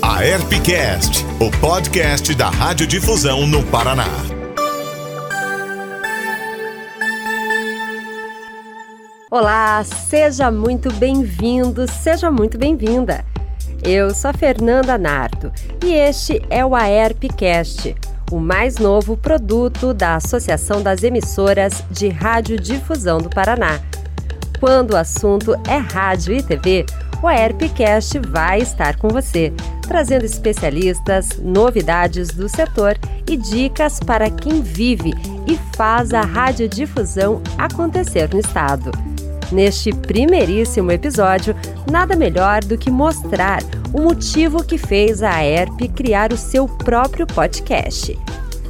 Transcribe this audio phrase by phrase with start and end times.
[0.00, 4.06] A Herpcast, o podcast da Radiodifusão no Paraná.
[9.30, 13.22] Olá, seja muito bem-vindo, seja muito bem-vinda.
[13.82, 15.52] Eu sou a Fernanda Nardo
[15.84, 17.94] e este é o AERPcast,
[18.32, 23.78] o mais novo produto da Associação das Emissoras de Radiodifusão do Paraná.
[24.58, 26.86] Quando o assunto é rádio e TV,
[27.22, 34.62] o AERPcast vai estar com você, trazendo especialistas, novidades do setor e dicas para quem
[34.62, 35.12] vive
[35.46, 38.90] e faz a radiodifusão acontecer no estado.
[39.52, 41.56] Neste primeiríssimo episódio,
[41.90, 43.60] nada melhor do que mostrar
[43.92, 48.16] o motivo que fez a AERP criar o seu próprio podcast.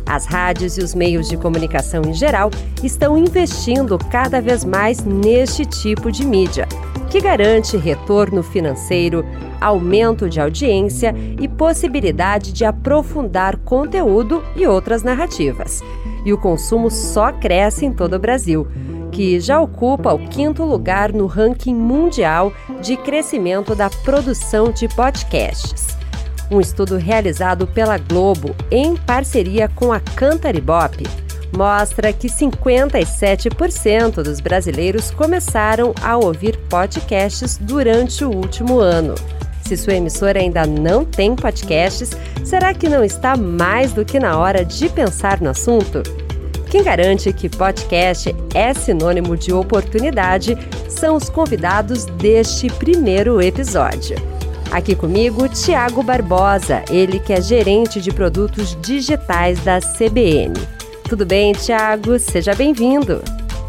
[0.07, 2.51] As rádios e os meios de comunicação em geral
[2.83, 6.67] estão investindo cada vez mais neste tipo de mídia,
[7.11, 9.25] que garante retorno financeiro,
[9.61, 15.83] aumento de audiência e possibilidade de aprofundar conteúdo e outras narrativas.
[16.25, 18.67] E o consumo só cresce em todo o Brasil
[19.11, 25.89] que já ocupa o quinto lugar no ranking mundial de crescimento da produção de podcasts.
[26.49, 31.05] Um estudo realizado pela Globo em parceria com a Cantaribop
[31.57, 39.15] mostra que 57% dos brasileiros começaram a ouvir podcasts durante o último ano.
[39.63, 42.11] Se sua emissora ainda não tem podcasts,
[42.45, 46.03] será que não está mais do que na hora de pensar no assunto?
[46.71, 50.57] Quem garante que podcast é sinônimo de oportunidade
[50.89, 54.17] são os convidados deste primeiro episódio.
[54.71, 60.55] Aqui comigo, Tiago Barbosa, ele que é gerente de produtos digitais da CBN.
[61.11, 62.21] Tudo bem, Tiago?
[62.21, 63.21] Seja bem-vindo.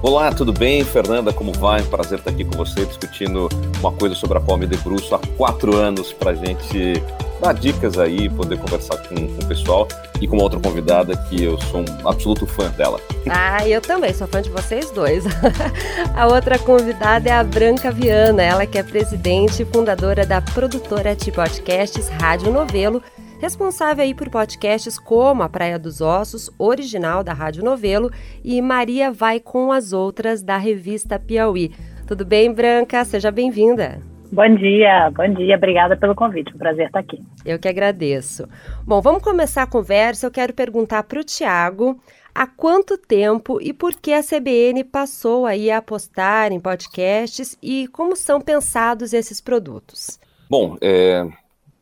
[0.04, 0.84] Olá, tudo bem?
[0.84, 1.82] Fernanda, como vai?
[1.82, 5.76] Prazer estar aqui com você discutindo uma coisa sobre a qual me debruço há quatro
[5.76, 7.02] anos para a gente
[7.42, 9.88] dar dicas aí, poder conversar com, com o pessoal
[10.22, 13.02] e com uma outra convidada que eu sou um absoluto fã dela.
[13.28, 15.24] Ah, eu também sou fã de vocês dois.
[16.16, 21.16] a outra convidada é a Branca Viana, ela que é presidente e fundadora da produtora
[21.16, 23.02] de podcasts Rádio Novelo,
[23.42, 28.12] responsável aí por podcasts como A Praia dos Ossos, original da Rádio Novelo,
[28.44, 31.72] e Maria Vai com as Outras, da revista Piauí.
[32.08, 33.04] Tudo bem, Branca?
[33.04, 34.00] Seja bem-vinda.
[34.32, 37.20] Bom dia, bom dia, obrigada pelo convite, um prazer estar aqui.
[37.44, 38.48] Eu que agradeço.
[38.86, 40.28] Bom, vamos começar a conversa.
[40.28, 42.00] Eu quero perguntar para o Tiago
[42.34, 47.88] há quanto tempo e por que a CBN passou aí a apostar em podcasts e
[47.88, 50.20] como são pensados esses produtos.
[50.48, 51.28] Bom, é,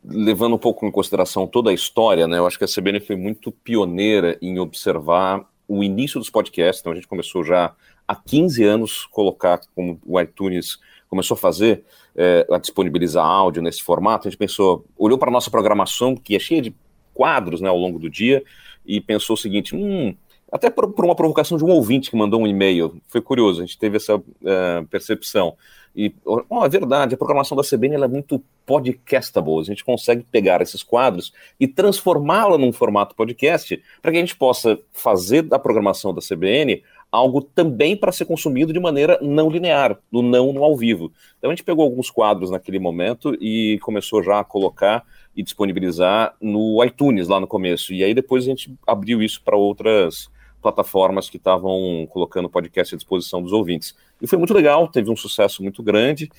[0.04, 3.16] levando um pouco em consideração toda a história, né, eu acho que a CBN foi
[3.16, 7.74] muito pioneira em observar o início dos podcasts, então a gente começou já
[8.08, 10.80] há 15 anos colocar como o iTunes
[11.10, 11.84] começou a fazer,
[12.16, 16.36] é, a disponibilizar áudio nesse formato, a gente pensou, olhou para a nossa programação, que
[16.36, 16.74] é cheia de
[17.14, 18.44] quadros né, ao longo do dia,
[18.86, 20.16] e pensou o seguinte, hum,
[20.52, 23.66] até por, por uma provocação de um ouvinte que mandou um e-mail, foi curioso, a
[23.66, 25.56] gente teve essa uh, percepção.
[25.96, 30.62] E, oh, é verdade, a programação da CBN é muito podcastable, a gente consegue pegar
[30.62, 36.14] esses quadros e transformá-la num formato podcast, para que a gente possa fazer da programação
[36.14, 40.78] da CBN algo também para ser consumido de maneira não linear, do não no ao
[40.78, 41.12] vivo.
[41.38, 45.04] Então a gente pegou alguns quadros naquele momento e começou já a colocar
[45.36, 47.94] e disponibilizar no iTunes lá no começo.
[47.94, 50.30] E aí depois a gente abriu isso para outras
[50.62, 53.96] plataformas que estavam colocando podcast à disposição dos ouvintes.
[54.22, 56.30] E foi muito legal, teve um sucesso muito grande.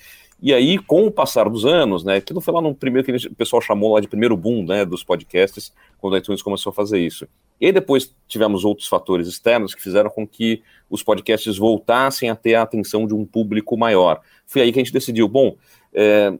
[0.41, 3.35] E aí, com o passar dos anos, né, não foi lá no primeiro que o
[3.35, 6.99] pessoal chamou lá de primeiro boom, né, dos podcasts, quando a iTunes começou a fazer
[6.99, 7.27] isso.
[7.59, 12.55] E depois tivemos outros fatores externos que fizeram com que os podcasts voltassem a ter
[12.55, 14.19] a atenção de um público maior.
[14.47, 15.55] Foi aí que a gente decidiu, bom,
[15.93, 16.33] é,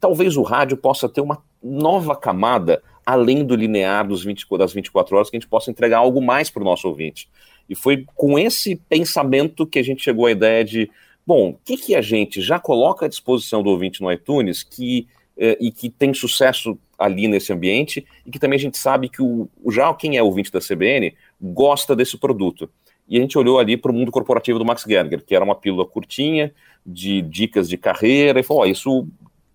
[0.00, 5.16] talvez o rádio possa ter uma nova camada além do linear dos 20, das 24
[5.16, 7.28] horas, que a gente possa entregar algo mais para o nosso ouvinte.
[7.68, 10.90] E foi com esse pensamento que a gente chegou à ideia de,
[11.26, 15.06] bom, o que, que a gente já coloca à disposição do ouvinte no iTunes que,
[15.36, 19.22] eh, e que tem sucesso ali nesse ambiente e que também a gente sabe que
[19.22, 22.70] o, já quem é ouvinte da CBN gosta desse produto.
[23.08, 25.54] E a gente olhou ali para o mundo corporativo do Max Gerger, que era uma
[25.54, 26.54] pílula curtinha
[26.86, 29.06] de dicas de carreira, e falou: oh, isso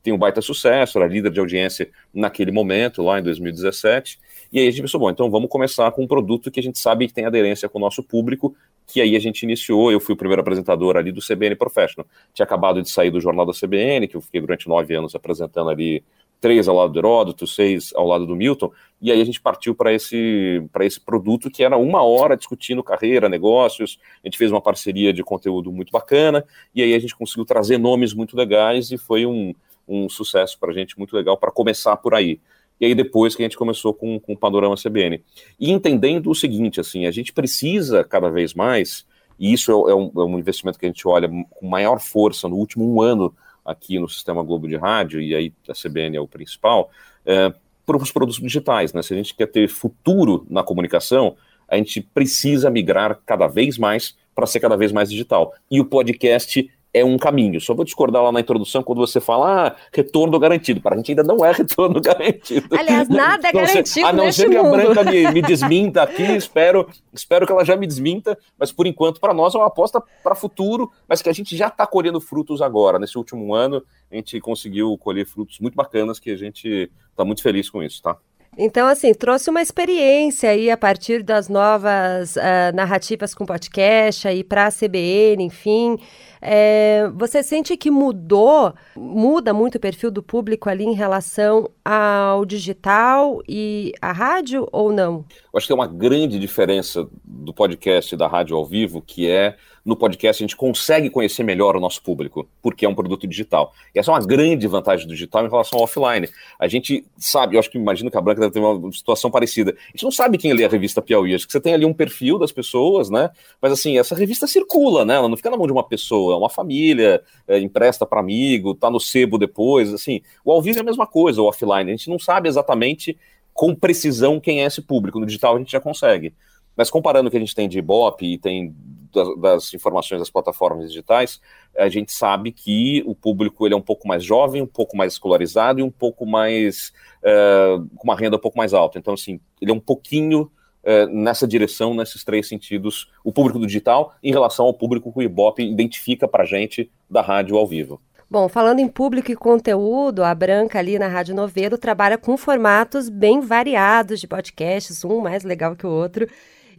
[0.02, 4.20] tem um baita sucesso, era líder de audiência naquele momento, lá em 2017.
[4.52, 6.80] E aí a gente pensou, bom, então vamos começar com um produto que a gente
[6.80, 8.56] sabe que tem aderência com o nosso público,
[8.88, 12.08] que aí a gente iniciou, eu fui o primeiro apresentador ali do CBN Professional.
[12.34, 15.70] Tinha acabado de sair do Jornal da CBN, que eu fiquei durante nove anos apresentando
[15.70, 16.04] ali,
[16.42, 19.76] três ao lado do Heródoto, seis ao lado do Milton, e aí a gente partiu
[19.76, 24.62] para esse, esse produto que era uma hora discutindo carreira, negócios, a gente fez uma
[24.62, 28.98] parceria de conteúdo muito bacana, e aí a gente conseguiu trazer nomes muito legais, e
[28.98, 29.54] foi um,
[29.90, 32.40] um sucesso para a gente muito legal para começar por aí.
[32.80, 35.22] E aí depois que a gente começou com, com o Panorama CBN.
[35.60, 39.06] E entendendo o seguinte, assim, a gente precisa cada vez mais,
[39.38, 42.48] e isso é, é, um, é um investimento que a gente olha com maior força
[42.48, 46.22] no último um ano aqui no Sistema Globo de Rádio, e aí a CBN é
[46.22, 46.90] o principal,
[47.26, 47.54] é,
[47.86, 48.94] para os produtos digitais.
[48.94, 49.02] Né?
[49.02, 51.36] Se a gente quer ter futuro na comunicação,
[51.68, 55.54] a gente precisa migrar cada vez mais para ser cada vez mais digital.
[55.70, 57.60] E o podcast é um caminho.
[57.62, 60.82] Só vou discordar lá na introdução quando você fala ah, retorno garantido.
[60.82, 62.68] Para a gente ainda não é retorno garantido.
[62.78, 64.08] Aliás, nada é garantido.
[64.08, 67.76] A não ser que a Branca me, me desminta aqui, espero, espero que ela já
[67.76, 71.34] me desminta, mas por enquanto, para nós é uma aposta para futuro, mas que a
[71.34, 72.98] gente já está colhendo frutos agora.
[72.98, 77.44] Nesse último ano, a gente conseguiu colher frutos muito bacanas que a gente está muito
[77.44, 78.18] feliz com isso, tá?
[78.58, 84.44] Então, assim, trouxe uma experiência aí a partir das novas uh, narrativas com podcast aí
[84.44, 85.98] para a CBN, enfim.
[86.42, 92.46] É, você sente que mudou, muda muito o perfil do público ali em relação ao
[92.46, 95.26] digital e à rádio ou não?
[95.52, 99.30] Eu acho que tem uma grande diferença do podcast e da rádio ao vivo, que
[99.30, 99.58] é
[99.90, 103.74] no podcast a gente consegue conhecer melhor o nosso público, porque é um produto digital.
[103.94, 106.30] E essa é uma grande vantagem do digital em relação ao offline.
[106.58, 109.72] A gente sabe, eu acho que imagino que a Branca deve ter uma situação parecida.
[109.72, 111.94] A gente não sabe quem lê a revista Piauí, acho que você tem ali um
[111.94, 113.32] perfil das pessoas, né?
[113.62, 115.16] Mas assim, essa revista circula, né?
[115.16, 118.76] Ela não fica na mão de uma pessoa, é uma família, é, empresta para amigo,
[118.76, 120.22] tá no sebo depois, assim.
[120.46, 121.92] O ao vivo é a mesma coisa, o offline.
[121.92, 123.18] A gente não sabe exatamente
[123.54, 125.20] com precisão quem é esse público.
[125.20, 126.34] No digital a gente já consegue.
[126.80, 128.74] Mas comparando o que a gente tem de Ibope e tem
[129.14, 131.42] das, das, informações das plataformas digitais,
[131.78, 135.12] a gente sabe que o público ele é um pouco mais jovem, um pouco mais
[135.12, 138.98] escolarizado e um pouco mais uh, com uma renda um pouco mais alta.
[138.98, 140.44] Então, assim, ele é um pouquinho
[140.84, 145.20] uh, nessa direção, nesses três sentidos, o público do digital em relação ao público que
[145.20, 148.00] o Ibope identifica para a gente da rádio ao vivo.
[148.32, 153.10] Bom, falando em público e conteúdo, a Branca ali na Rádio Novelo trabalha com formatos
[153.10, 156.26] bem variados de podcasts, um mais legal que o outro.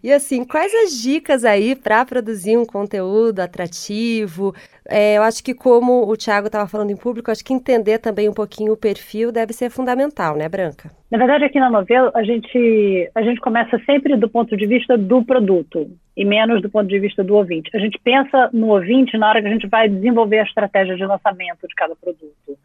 [0.02, 4.54] E assim, quais as dicas aí para produzir um conteúdo atrativo?
[4.88, 8.28] É, eu acho que como o Thiago estava falando em público, acho que entender também
[8.28, 10.90] um pouquinho o perfil deve ser fundamental, né, Branca?
[11.10, 14.96] Na verdade, aqui na novela, a gente, a gente começa sempre do ponto de vista
[14.96, 17.70] do produto e menos do ponto de vista do ouvinte.
[17.74, 21.04] A gente pensa no ouvinte na hora que a gente vai desenvolver a estratégia de
[21.04, 22.58] lançamento de cada produto.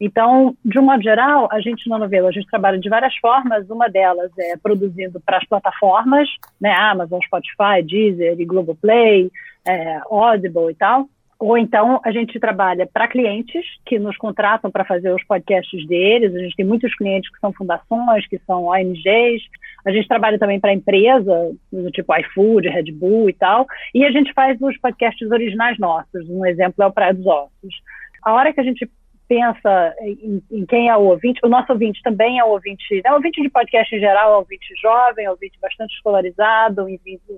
[0.00, 3.68] Então, de um modo geral, a gente na novela, a gente trabalha de várias formas.
[3.68, 9.30] Uma delas é produzindo para as plataformas, né, Amazon, Spotify, Deezer e Globoplay,
[9.68, 11.06] é, Audible e tal.
[11.38, 16.34] Ou então a gente trabalha para clientes que nos contratam para fazer os podcasts deles.
[16.34, 19.42] A gente tem muitos clientes que são fundações, que são ONGs.
[19.86, 23.66] A gente trabalha também para empresa, do tipo iFood, Red Bull e tal.
[23.94, 26.28] E a gente faz os podcasts originais nossos.
[26.28, 27.74] Um exemplo é o Praia dos Ossos.
[28.22, 28.86] A hora que a gente
[29.30, 33.40] pensa em, em, quem é o ouvinte, o nosso ouvinte também é ouvinte, é ouvinte
[33.40, 36.84] de podcast em geral, é ouvinte jovem, é ouvinte bastante escolarizado,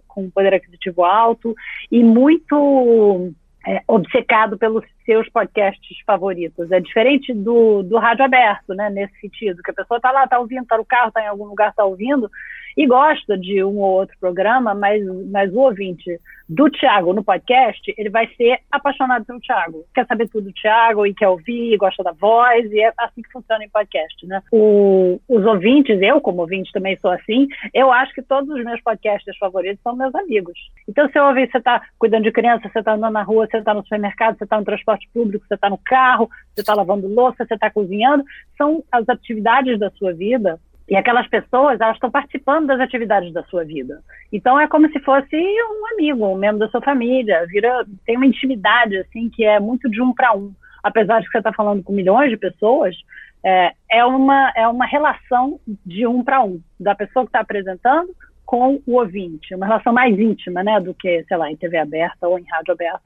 [0.09, 1.55] com poder aquisitivo alto
[1.91, 3.31] e muito
[3.67, 6.73] é, obcecado pelos seus podcasts favoritos.
[6.73, 10.39] É diferente do, do rádio aberto, né, nesse sentido, que a pessoa está lá, está
[10.39, 12.31] ouvindo, está no carro, está em algum lugar, está ouvindo,
[12.77, 17.95] e gosta de um ou outro programa, mas, mas o ouvinte do Tiago no podcast,
[17.97, 19.85] ele vai ser apaixonado pelo Tiago.
[19.95, 23.23] Quer saber tudo do Tiago e quer ouvir, e gosta da voz, e é assim
[23.23, 24.43] que funciona em podcast, né?
[24.53, 28.81] O, os ouvintes, eu como ouvinte também sou assim, eu acho que todos os meus
[28.83, 30.59] podcasts favoritos são meus amigos.
[30.89, 33.59] Então, se eu ouvir, você está cuidando de criança, você está andando na rua, você
[33.59, 37.09] está no supermercado, você está no transporte público, você está no carro, você está lavando
[37.09, 38.25] louça, você está cozinhando,
[38.59, 40.61] são as atividades da sua vida
[40.93, 44.03] e aquelas pessoas, elas estão participando das atividades da sua vida.
[44.31, 47.47] Então é como se fosse um amigo, um membro da sua família.
[47.47, 50.53] Vira, tem uma intimidade assim que é muito de um para um.
[50.83, 52.95] Apesar de que você está falando com milhões de pessoas,
[53.43, 58.11] é, é, uma, é uma relação de um para um, da pessoa que está apresentando
[58.45, 62.29] com o ouvinte, uma relação mais íntima, né, do que, sei lá, em TV aberta
[62.29, 63.01] ou em rádio aberta.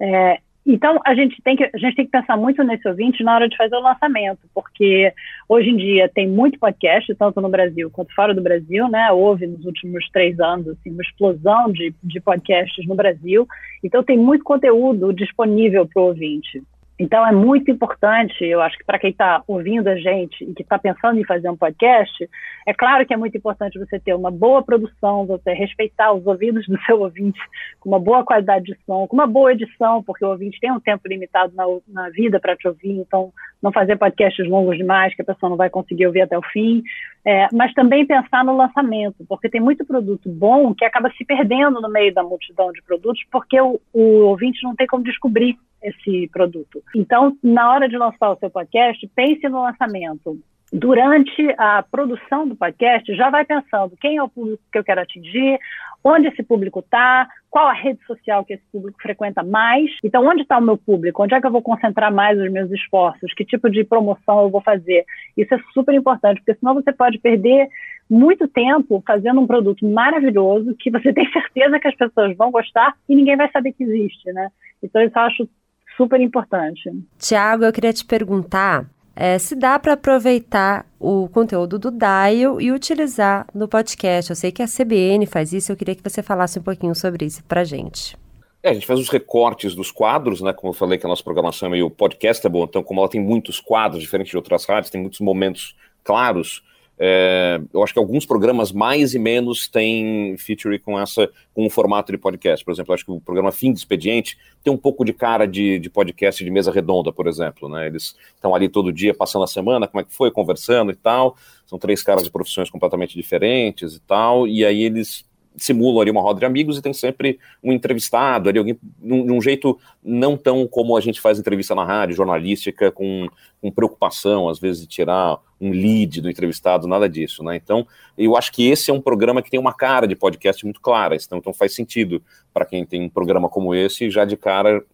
[0.00, 3.36] É, então, a gente, tem que, a gente tem que pensar muito nesse ouvinte na
[3.36, 5.12] hora de fazer o lançamento, porque
[5.48, 9.12] hoje em dia tem muito podcast, tanto no Brasil quanto fora do Brasil, né?
[9.12, 13.46] Houve nos últimos três anos assim, uma explosão de, de podcasts no Brasil,
[13.84, 16.60] então tem muito conteúdo disponível para o ouvinte.
[16.98, 20.62] Então é muito importante, eu acho que para quem está ouvindo a gente e que
[20.62, 22.28] está pensando em fazer um podcast,
[22.66, 26.66] é claro que é muito importante você ter uma boa produção, você respeitar os ouvidos
[26.66, 27.38] do seu ouvinte,
[27.80, 30.80] com uma boa qualidade de som, com uma boa edição, porque o ouvinte tem um
[30.80, 33.30] tempo limitado na, na vida para te ouvir, então
[33.62, 36.82] não fazer podcasts longos demais que a pessoa não vai conseguir ouvir até o fim.
[37.28, 41.80] É, mas também pensar no lançamento, porque tem muito produto bom que acaba se perdendo
[41.80, 46.28] no meio da multidão de produtos, porque o, o ouvinte não tem como descobrir esse
[46.28, 46.80] produto.
[46.94, 50.38] Então, na hora de lançar o seu podcast, pense no lançamento
[50.72, 55.00] durante a produção do podcast, já vai pensando quem é o público que eu quero
[55.00, 55.58] atingir,
[56.02, 59.90] onde esse público está, qual a rede social que esse público frequenta mais.
[60.04, 61.22] Então, onde está o meu público?
[61.22, 63.32] Onde é que eu vou concentrar mais os meus esforços?
[63.34, 65.04] Que tipo de promoção eu vou fazer?
[65.36, 67.68] Isso é super importante, porque senão você pode perder
[68.08, 72.94] muito tempo fazendo um produto maravilhoso que você tem certeza que as pessoas vão gostar
[73.08, 74.50] e ninguém vai saber que existe, né?
[74.82, 75.48] Então, isso eu acho
[75.96, 76.90] super importante.
[77.18, 78.84] Tiago, eu queria te perguntar
[79.16, 84.30] é, se dá para aproveitar o conteúdo do Dial e utilizar no podcast.
[84.30, 87.24] Eu sei que a CBN faz isso, eu queria que você falasse um pouquinho sobre
[87.24, 88.14] isso para gente.
[88.62, 90.52] É, a gente faz os recortes dos quadros, né?
[90.52, 93.58] Como eu falei que a nossa programação é meio podcastable, então como ela tem muitos
[93.58, 96.62] quadros, diferente de outras rádios, tem muitos momentos claros,
[96.98, 101.70] é, eu acho que alguns programas mais e menos têm feature com essa com o
[101.70, 102.64] formato de podcast.
[102.64, 105.78] Por exemplo, acho que o programa Fim de Expediente tem um pouco de cara de,
[105.78, 107.68] de podcast de mesa redonda, por exemplo.
[107.68, 107.86] Né?
[107.86, 111.36] Eles estão ali todo dia, passando a semana, como é que foi, conversando e tal.
[111.66, 114.48] São três caras de profissões completamente diferentes e tal.
[114.48, 115.24] E aí eles
[115.56, 119.40] simulam ali uma roda de amigos e tem sempre um entrevistado ali, alguém de um
[119.40, 123.28] jeito não tão como a gente faz entrevista na rádio, jornalística, com,
[123.60, 127.56] com preocupação, às vezes, de tirar um lead do entrevistado, nada disso, né?
[127.56, 127.86] Então,
[128.16, 131.16] eu acho que esse é um programa que tem uma cara de podcast muito clara,
[131.16, 132.22] então, então faz sentido
[132.52, 134.84] para quem tem um programa como esse, já de cara,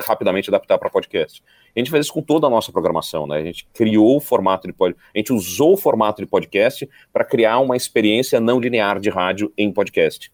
[0.00, 1.42] rapidamente adaptar para podcast.
[1.74, 3.38] A gente faz isso com toda a nossa programação, né?
[3.38, 7.24] A gente criou o formato de podcast, a gente usou o formato de podcast para
[7.24, 10.32] criar uma experiência não linear de rádio em podcast.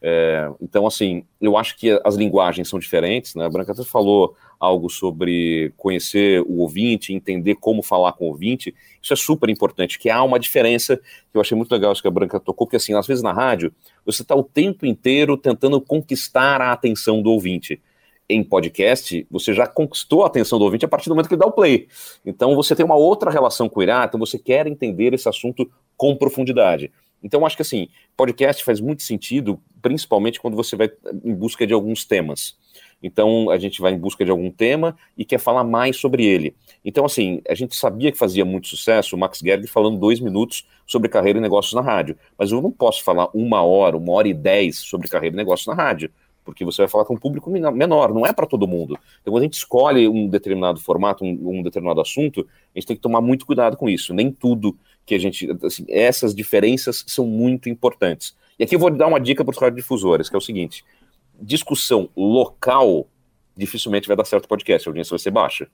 [0.00, 3.46] É, então, assim, eu acho que as linguagens são diferentes, né?
[3.46, 8.74] A Branca até falou algo sobre conhecer o ouvinte, entender como falar com o ouvinte.
[9.02, 12.08] Isso é super importante, que há uma diferença que eu achei muito legal isso que
[12.08, 13.72] a Branca tocou, porque assim, às vezes na rádio,
[14.04, 17.80] você está o tempo inteiro tentando conquistar a atenção do ouvinte
[18.28, 21.40] em podcast, você já conquistou a atenção do ouvinte a partir do momento que ele
[21.40, 21.88] dá o play.
[22.24, 25.70] Então você tem uma outra relação com o Irá, então você quer entender esse assunto
[25.96, 26.90] com profundidade.
[27.22, 30.90] Então acho que assim, podcast faz muito sentido, principalmente quando você vai
[31.24, 32.56] em busca de alguns temas.
[33.02, 36.54] Então a gente vai em busca de algum tema e quer falar mais sobre ele.
[36.84, 40.66] Então assim, a gente sabia que fazia muito sucesso o Max Gerg falando dois minutos
[40.86, 44.28] sobre carreira e negócios na rádio, mas eu não posso falar uma hora, uma hora
[44.28, 46.10] e dez sobre carreira e negócios na rádio
[46.46, 48.96] porque você vai falar com um público menor, não é para todo mundo.
[49.20, 52.96] Então, quando a gente escolhe um determinado formato, um, um, determinado assunto, a gente tem
[52.96, 54.14] que tomar muito cuidado com isso.
[54.14, 55.48] Nem tudo que a gente.
[55.64, 58.36] Assim, essas diferenças são muito importantes.
[58.58, 60.84] E aqui eu vou dar uma dica para os radiodifusores, que é o seguinte:
[61.42, 63.08] discussão local
[63.56, 65.68] dificilmente vai dar certo podcast, a audiência vai ser baixa.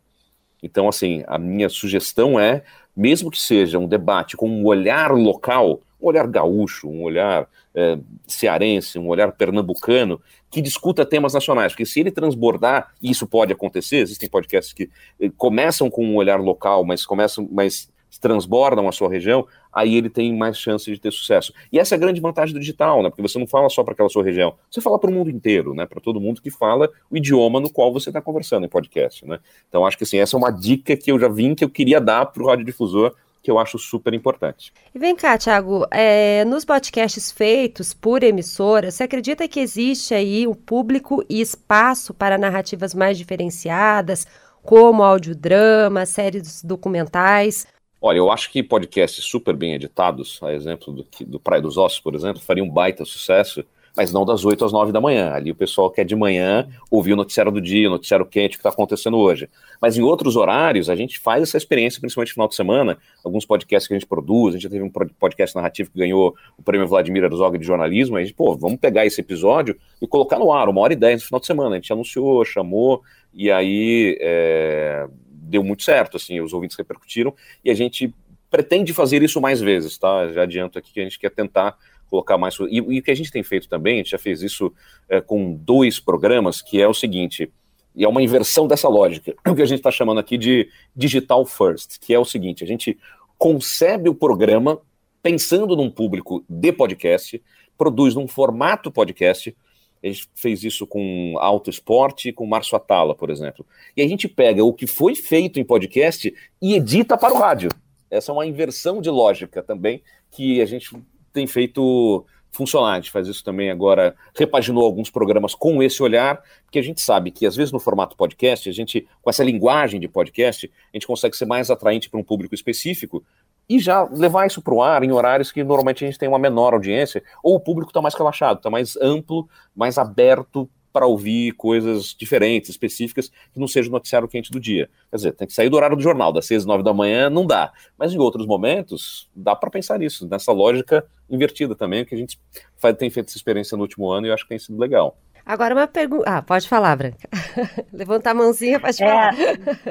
[0.62, 2.62] Então, assim, a minha sugestão é,
[2.96, 7.98] mesmo que seja um debate com um olhar local, um olhar gaúcho, um olhar é,
[8.26, 13.52] cearense, um olhar pernambucano, que discuta temas nacionais, porque se ele transbordar, e isso pode
[13.52, 17.90] acontecer, existem podcasts que eh, começam com um olhar local, mas começam, mas
[18.20, 21.52] transbordam a sua região, aí ele tem mais chance de ter sucesso.
[21.72, 23.08] E essa é a grande vantagem do digital, né?
[23.08, 25.74] Porque você não fala só para aquela sua região, você fala para o mundo inteiro,
[25.74, 25.86] né?
[25.86, 29.40] Para todo mundo que fala o idioma no qual você está conversando em podcast, né?
[29.68, 32.00] Então acho que assim, essa é uma dica que eu já vim que eu queria
[32.00, 34.72] dar para o radiodifusor que eu acho super importante.
[34.94, 40.46] E vem cá, Thiago, é, nos podcasts feitos por emissora, você acredita que existe aí
[40.46, 44.26] um público e espaço para narrativas mais diferenciadas,
[44.62, 47.66] como audiodrama, séries documentais?
[48.00, 52.00] Olha, eu acho que podcasts super bem editados, a exemplo do, do Praia dos Ossos,
[52.00, 53.64] por exemplo, faria um baita sucesso
[53.96, 55.32] mas não das 8 às 9 da manhã.
[55.32, 58.60] Ali o pessoal quer de manhã ouvir o noticiário do dia, o noticiário quente que
[58.60, 59.48] está acontecendo hoje.
[59.80, 63.44] Mas em outros horários, a gente faz essa experiência, principalmente no final de semana, alguns
[63.44, 66.62] podcasts que a gente produz, a gente já teve um podcast narrativo que ganhou o
[66.62, 70.52] prêmio Vladimir Herzog de jornalismo, a gente, pô, vamos pegar esse episódio e colocar no
[70.52, 71.76] ar, uma hora e dez no final de semana.
[71.76, 73.02] A gente anunciou, chamou,
[73.34, 78.14] e aí é, deu muito certo, assim, os ouvintes repercutiram, e a gente
[78.50, 80.28] pretende fazer isso mais vezes, tá?
[80.28, 81.74] Já adianto aqui que a gente quer tentar
[82.12, 82.58] colocar mais.
[82.68, 84.70] E, e, o que a gente tem feito também, a gente já fez isso
[85.08, 87.50] é, com dois programas, que é o seguinte,
[87.96, 91.46] e é uma inversão dessa lógica, o que a gente está chamando aqui de digital
[91.46, 92.98] first, que é o seguinte: a gente
[93.38, 94.78] concebe o programa
[95.22, 97.42] pensando num público de podcast,
[97.78, 99.56] produz num formato podcast.
[100.04, 103.64] A gente fez isso com Auto Esporte e com Márcio Atala, por exemplo.
[103.96, 107.70] E a gente pega o que foi feito em podcast e edita para o rádio.
[108.10, 110.02] Essa é uma inversão de lógica também
[110.32, 110.90] que a gente
[111.32, 112.92] tem feito funcionar.
[112.92, 117.00] A gente faz isso também agora, repaginou alguns programas com esse olhar, porque a gente
[117.00, 120.96] sabe que às vezes no formato podcast, a gente, com essa linguagem de podcast, a
[120.96, 123.24] gente consegue ser mais atraente para um público específico
[123.68, 126.38] e já levar isso para o ar em horários que normalmente a gente tem uma
[126.38, 131.52] menor audiência, ou o público está mais relaxado, está mais amplo, mais aberto para ouvir
[131.52, 134.90] coisas diferentes, específicas, que não seja o noticiário quente do dia.
[135.10, 137.46] Quer dizer, tem que sair do horário do jornal, das seis, nove da manhã, não
[137.46, 137.72] dá.
[137.96, 142.38] Mas em outros momentos, dá para pensar nisso, nessa lógica invertida também, que a gente
[142.76, 145.16] faz, tem feito essa experiência no último ano e eu acho que tem sido legal.
[145.44, 146.24] Agora uma pergunta.
[146.26, 147.28] Ah, pode falar, Branca.
[147.92, 149.06] Levantar a mãozinha, pode é.
[149.06, 149.34] falar.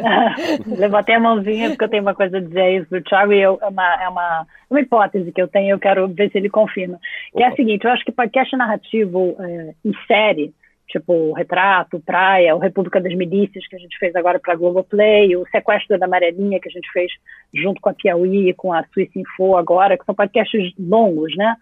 [0.65, 3.59] Levantei a mãozinha porque eu tenho uma coisa a dizer isso do Thiago e eu,
[3.61, 6.97] é, uma, é uma, uma hipótese que eu tenho, eu quero ver se ele confirma.
[7.33, 10.53] Que é a seguinte, eu acho que podcast narrativo é, em série
[10.91, 15.35] tipo Retrato, Praia, o República das Milícias, que a gente fez agora para a Globoplay,
[15.35, 17.11] o Sequestro da Amarelinha, que a gente fez
[17.53, 21.55] junto com a Piauí e com a Suíça Info agora, que são podcasts longos, né?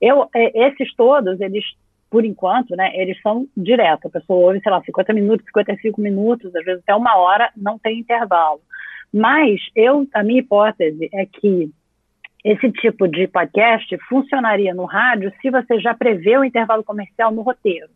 [0.00, 1.64] Eu, é, esses todos, eles,
[2.10, 4.08] por enquanto, né, eles são direto.
[4.08, 7.78] A pessoa ouve, sei lá, 50 minutos, 55 minutos, às vezes até uma hora, não
[7.78, 8.60] tem intervalo.
[9.12, 11.70] Mas eu, a minha hipótese é que
[12.44, 17.42] esse tipo de podcast funcionaria no rádio se você já prevê o intervalo comercial no
[17.42, 17.88] roteiro.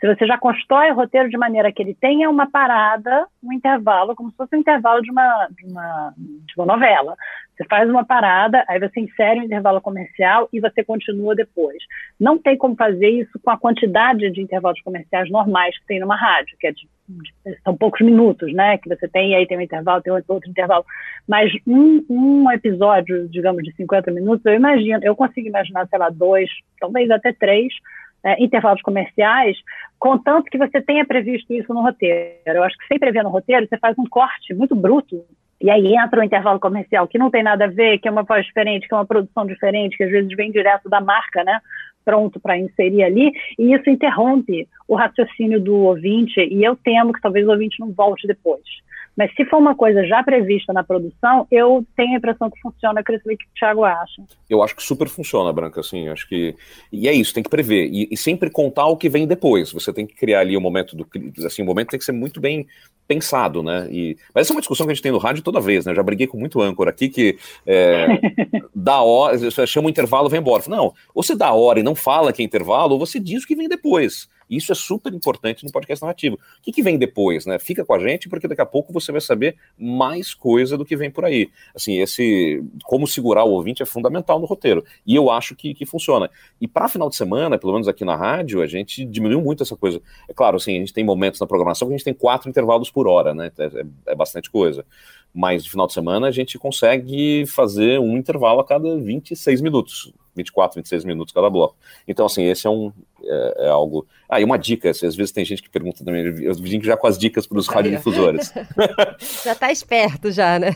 [0.00, 4.14] Se você já constrói o roteiro de maneira que ele tenha uma parada, um intervalo,
[4.14, 7.16] como se fosse um intervalo de uma, de uma, de uma novela.
[7.56, 11.78] Você faz uma parada, aí você insere um intervalo comercial e você continua depois.
[12.18, 16.14] Não tem como fazer isso com a quantidade de intervalos comerciais normais que tem numa
[16.14, 18.78] rádio, que é de, de, são poucos minutos, né?
[18.78, 20.84] Que você tem, e aí tem um intervalo, tem outro, outro intervalo.
[21.26, 26.08] Mas um, um episódio, digamos, de 50 minutos, eu imagino, eu consigo imaginar, sei lá,
[26.08, 27.72] dois, talvez até três
[28.24, 29.56] é, intervalos comerciais,
[29.98, 32.38] contanto que você tenha previsto isso no roteiro.
[32.46, 35.24] Eu acho que sem prever no roteiro, você faz um corte muito bruto,
[35.60, 38.22] e aí entra um intervalo comercial que não tem nada a ver, que é uma
[38.22, 41.60] voz diferente, que é uma produção diferente, que às vezes vem direto da marca, né?
[42.04, 47.20] Pronto para inserir ali, e isso interrompe o raciocínio do ouvinte, e eu temo que
[47.20, 48.62] talvez o ouvinte não volte depois.
[49.18, 53.02] Mas se for uma coisa já prevista na produção, eu tenho a impressão que funciona,
[53.02, 54.22] que o que o Thiago acha.
[54.48, 56.54] Eu acho que super funciona, Branca, assim, acho que...
[56.92, 59.92] E é isso, tem que prever, e, e sempre contar o que vem depois, você
[59.92, 61.04] tem que criar ali o momento do...
[61.44, 62.64] Assim, o momento tem que ser muito bem
[63.08, 63.88] pensado, né?
[63.90, 65.90] E, mas essa é uma discussão que a gente tem no rádio toda vez, né?
[65.90, 68.06] Eu já briguei com muito âncora aqui que é,
[68.72, 70.62] dá hora, você chama o intervalo vem embora.
[70.68, 73.46] Não, ou você dá hora e não fala que é intervalo, ou você diz o
[73.48, 74.28] que vem depois.
[74.48, 76.36] Isso é super importante no podcast narrativo.
[76.36, 77.58] O que, que, vem depois, né?
[77.58, 80.96] Fica com a gente, porque daqui a pouco você vai saber mais coisa do que
[80.96, 81.50] vem por aí.
[81.74, 84.84] Assim, esse como segurar o ouvinte é fundamental no roteiro.
[85.06, 86.30] E eu acho que, que funciona.
[86.60, 89.76] E para final de semana, pelo menos aqui na rádio, a gente diminuiu muito essa
[89.76, 90.00] coisa.
[90.28, 92.90] É claro, assim, a gente tem momentos na programação que a gente tem quatro intervalos
[92.90, 93.50] por hora, né?
[93.58, 94.84] É, é, é bastante coisa
[95.34, 100.12] mas no final de semana a gente consegue fazer um intervalo a cada 26 minutos,
[100.38, 101.76] 24, 26 minutos cada bloco.
[102.06, 104.06] Então, assim, esse é um é, é algo.
[104.28, 106.96] Ah, e uma dica, assim, às vezes tem gente que pergunta também, eu vim já
[106.96, 108.52] com as dicas para os radiodifusores.
[109.44, 110.70] já está esperto, já, né?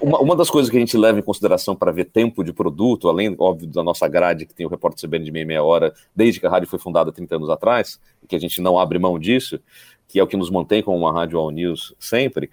[0.00, 3.08] Uma, uma das coisas que a gente leva em consideração para ver tempo de produto,
[3.08, 6.40] além, óbvio, da nossa grade, que tem o repórter CBN de meia meia hora, desde
[6.40, 9.18] que a rádio foi fundada 30 anos atrás, e que a gente não abre mão
[9.18, 9.58] disso,
[10.06, 12.50] que é o que nos mantém como uma rádio all news sempre,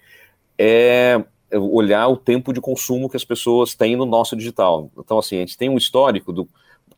[0.58, 4.90] é olhar o tempo de consumo que as pessoas têm no nosso digital.
[4.96, 6.48] Então, assim, a gente tem um histórico do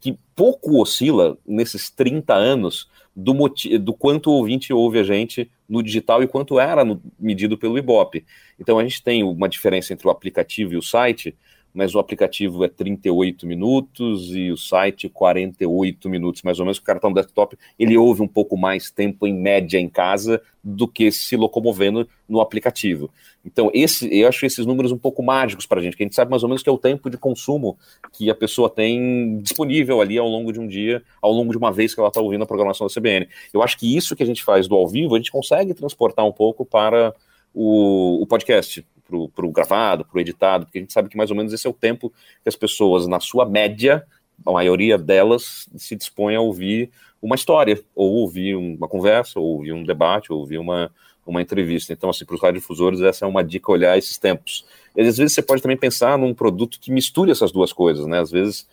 [0.01, 3.33] que pouco oscila nesses 30 anos do,
[3.81, 7.79] do quanto o ouvinte ouve a gente no digital e quanto era no, medido pelo
[7.79, 8.25] Ibope.
[8.59, 11.37] Então, a gente tem uma diferença entre o aplicativo e o site,
[11.75, 16.79] mas o aplicativo é 38 minutos e o site 48 minutos, mais ou menos.
[16.79, 21.11] O cartão desktop ele ouve um pouco mais tempo em média em casa do que
[21.11, 23.11] se locomovendo no aplicativo.
[23.45, 26.15] Então, esse, eu acho esses números um pouco mágicos para a gente, que a gente
[26.15, 27.77] sabe mais ou menos que é o tempo de consumo
[28.13, 31.73] que a pessoa tem disponível ali ao longo de um dia, ao longo de uma
[31.73, 33.29] vez que ela está ouvindo a programação da CBN.
[33.53, 36.25] Eu acho que isso que a gente faz do ao vivo, a gente consegue transportar
[36.25, 37.13] um pouco para
[37.53, 38.85] o, o podcast
[39.35, 41.66] para o gravado, para o editado, porque a gente sabe que mais ou menos esse
[41.66, 42.11] é o tempo
[42.42, 44.07] que as pessoas, na sua média,
[44.44, 49.72] a maioria delas se dispõe a ouvir uma história, ou ouvir uma conversa, ou ouvir
[49.72, 50.90] um debate, ou ouvir uma,
[51.25, 51.92] uma entrevista.
[51.92, 54.64] Então, assim, para os radiodifusores, essa é uma dica olhar esses tempos.
[54.96, 58.18] E às vezes você pode também pensar num produto que misture essas duas coisas, né?
[58.18, 58.66] Às vezes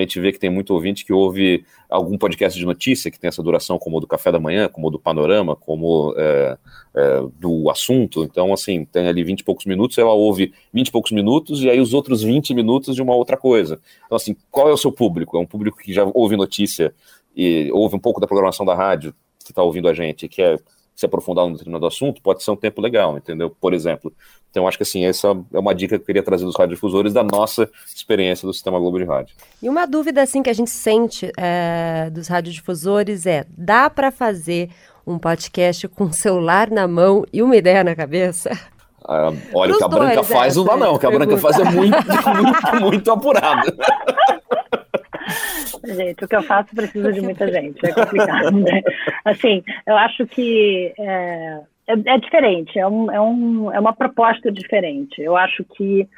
[0.00, 3.28] a gente vê que tem muito ouvinte que ouve algum podcast de notícia que tem
[3.28, 6.58] essa duração, como o do Café da Manhã, como o do Panorama, como é,
[6.94, 8.24] é, do assunto.
[8.24, 11.70] Então, assim, tem ali 20 e poucos minutos, ela ouve 20 e poucos minutos e
[11.70, 13.80] aí os outros 20 minutos de uma outra coisa.
[14.06, 15.36] Então, assim, qual é o seu público?
[15.36, 16.94] É um público que já ouve notícia
[17.36, 20.56] e ouve um pouco da programação da rádio, que está ouvindo a gente, que é
[20.94, 23.50] se aprofundar no determinado assunto, pode ser um tempo legal, entendeu?
[23.50, 24.12] Por exemplo.
[24.50, 27.24] Então, acho que assim, essa é uma dica que eu queria trazer dos radiodifusores da
[27.24, 29.34] nossa experiência do Sistema Globo de Rádio.
[29.60, 34.70] E uma dúvida, assim, que a gente sente é, dos radiodifusores é, dá para fazer
[35.04, 38.50] um podcast com o celular na mão e uma ideia na cabeça?
[39.06, 40.94] Ah, olha, o que a Branca faz não dá, não.
[40.94, 41.96] O que a Branca faz é muito,
[42.34, 43.70] muito, muito apurado.
[45.84, 48.82] Gente, o que eu faço precisa de muita gente, é complicado, né?
[49.24, 54.50] Assim, eu acho que é, é, é diferente, é, um, é, um, é uma proposta
[54.50, 55.20] diferente.
[55.20, 56.08] Eu acho que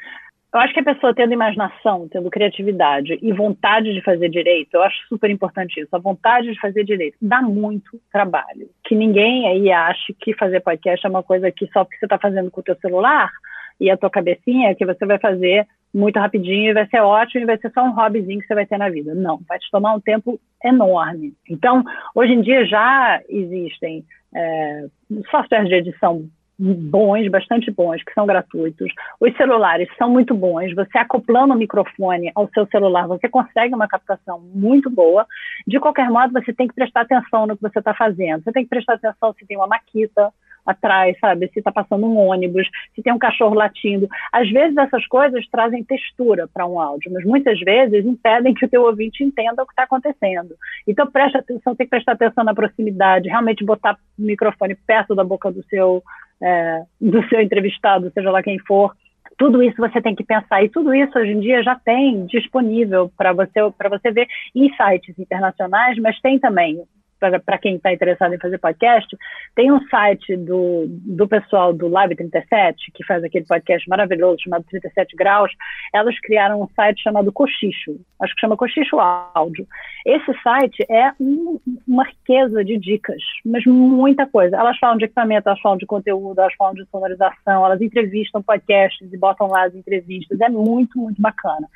[0.55, 4.83] eu acho que a pessoa tendo imaginação, tendo criatividade e vontade de fazer direito, eu
[4.83, 5.95] acho super importante isso.
[5.95, 8.71] A vontade de fazer direito dá muito trabalho.
[8.85, 12.19] Que ninguém aí ache que fazer podcast é uma coisa que só porque você está
[12.19, 13.31] fazendo com o teu celular
[13.79, 17.47] e a tua cabecinha que você vai fazer muito rapidinho e vai ser ótimo e
[17.47, 19.15] vai ser só um hobbyzinho que você vai ter na vida.
[19.15, 21.35] Não, vai te tomar um tempo enorme.
[21.49, 21.83] Então,
[22.15, 24.87] hoje em dia já existem é,
[25.31, 28.91] softwares de edição bons, bastante bons, que são gratuitos.
[29.21, 30.75] Os celulares são muito bons.
[30.75, 35.27] Você acoplando o microfone ao seu celular, você consegue uma captação muito boa.
[35.67, 38.43] De qualquer modo, você tem que prestar atenção no que você está fazendo.
[38.43, 40.33] Você tem que prestar atenção se tem uma maquita
[40.67, 41.49] atrás, sabe?
[41.53, 44.09] Se está passando um ônibus, se tem um cachorro latindo.
[44.33, 48.69] Às vezes essas coisas trazem textura para um áudio, mas muitas vezes impedem que o
[48.69, 50.55] teu ouvinte entenda o que está acontecendo.
[50.87, 55.25] Então preste atenção, tem que prestar atenção na proximidade, realmente botar o microfone perto da
[55.25, 56.03] boca do seu
[56.43, 58.95] é, do seu entrevistado, seja lá quem for.
[59.39, 63.11] Tudo isso você tem que pensar e tudo isso hoje em dia já tem disponível
[63.17, 66.83] para você para você ver em sites internacionais, mas tem também
[67.19, 69.17] para quem está interessado em fazer podcast,
[69.55, 74.65] tem um site do, do pessoal do Live 37, que faz aquele podcast maravilhoso chamado
[74.71, 75.51] 37 Graus.
[75.95, 79.67] Elas criaram um site chamado Cochicho, acho que chama Cochicho Áudio.
[80.05, 84.57] Esse site é um, uma riqueza de dicas, mas muita coisa.
[84.57, 89.13] Elas falam de equipamento, elas falam de conteúdo, elas falam de sonorização, elas entrevistam podcasts
[89.13, 90.41] e botam lá as entrevistas.
[90.41, 91.67] É muito, muito bacana.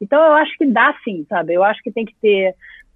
[0.00, 1.54] Então, eu acho que dá sim, sabe?
[1.54, 2.54] Eu acho que tem que ter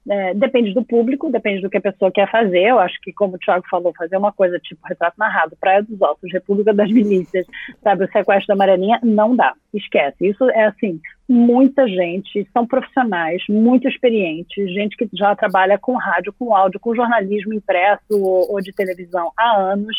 [0.08, 2.64] é, depende do público, depende do que a pessoa quer fazer.
[2.64, 6.00] Eu acho que, como o Thiago falou, fazer uma coisa tipo retrato narrado, Praia dos
[6.00, 7.46] Altos, República das Milícias,
[7.82, 9.54] sabe, o sequestro da Marelinha, não dá.
[9.74, 10.26] Esquece.
[10.26, 16.34] Isso é assim, muita gente, são profissionais muito experientes, gente que já trabalha com rádio,
[16.38, 19.96] com áudio, com jornalismo impresso ou, ou de televisão há anos.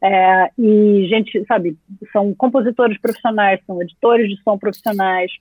[0.00, 1.76] É, e gente, sabe,
[2.12, 5.32] são compositores profissionais, são editores de som profissionais,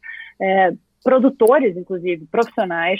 [0.42, 0.72] é,
[1.04, 3.00] produtores, inclusive, profissionais,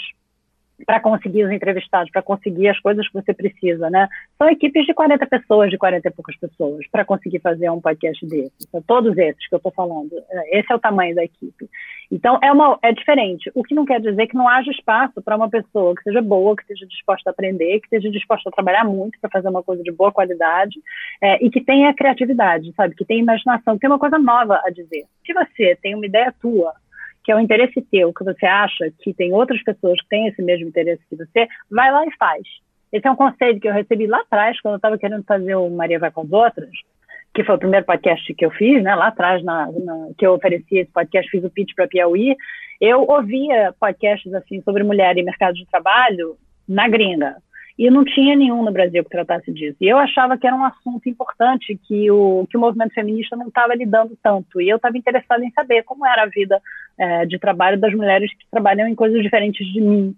[0.86, 4.08] para conseguir os entrevistados, para conseguir as coisas que você precisa, né?
[4.36, 8.24] São equipes de 40 pessoas, de 40 e poucas pessoas, para conseguir fazer um podcast
[8.26, 8.68] desse.
[8.70, 10.12] São todos esses que eu estou falando.
[10.30, 11.68] É, esse é o tamanho da equipe.
[12.10, 13.50] Então, é, uma, é diferente.
[13.54, 16.56] O que não quer dizer que não haja espaço para uma pessoa que seja boa,
[16.56, 19.82] que esteja disposta a aprender, que esteja disposta a trabalhar muito para fazer uma coisa
[19.82, 20.80] de boa qualidade
[21.20, 22.94] é, e que tenha criatividade, sabe?
[22.94, 25.04] Que tenha imaginação, que tenha uma coisa nova a dizer.
[25.26, 26.72] Se você tem uma ideia tua,
[27.28, 30.40] que é um interesse teu, que você acha que tem outras pessoas que têm esse
[30.40, 32.40] mesmo interesse que você, vai lá e faz.
[32.90, 35.68] Esse é um conselho que eu recebi lá atrás, quando eu estava querendo fazer o
[35.68, 36.70] Maria Vai com as Outras,
[37.34, 40.32] que foi o primeiro podcast que eu fiz, né, lá atrás, na, na, que eu
[40.32, 42.34] ofereci esse podcast, fiz o pitch para Piauí.
[42.80, 46.34] Eu ouvia podcasts assim sobre mulher e mercado de trabalho
[46.66, 47.36] na gringa.
[47.78, 49.76] E não tinha nenhum no Brasil que tratasse disso.
[49.80, 53.46] E eu achava que era um assunto importante, que o, que o movimento feminista não
[53.46, 54.60] estava lidando tanto.
[54.60, 56.60] E eu estava interessada em saber como era a vida
[56.98, 60.16] é, de trabalho das mulheres que trabalham em coisas diferentes de mim.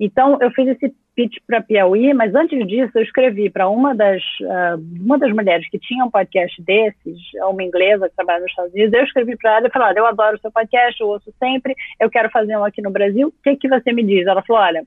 [0.00, 4.22] Então, eu fiz esse pitch para Piauí, mas antes disso, eu escrevi para uma das,
[4.40, 7.18] uh, uma das mulheres que tinha um podcast desses,
[7.50, 8.94] uma inglesa que trabalha nos Estados Unidos.
[8.94, 11.76] Eu escrevi para ela e falei: Olha, eu adoro o seu podcast, eu ouço sempre,
[12.00, 14.26] eu quero fazer um aqui no Brasil, o que, que você me diz?
[14.26, 14.82] Ela falou: Olha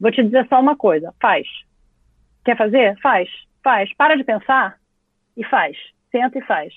[0.00, 1.46] Vou te dizer só uma coisa: faz.
[2.44, 2.98] Quer fazer?
[3.00, 3.28] Faz.
[3.62, 3.94] Faz.
[3.96, 4.76] Para de pensar
[5.36, 5.76] e faz.
[6.10, 6.72] Senta e faz.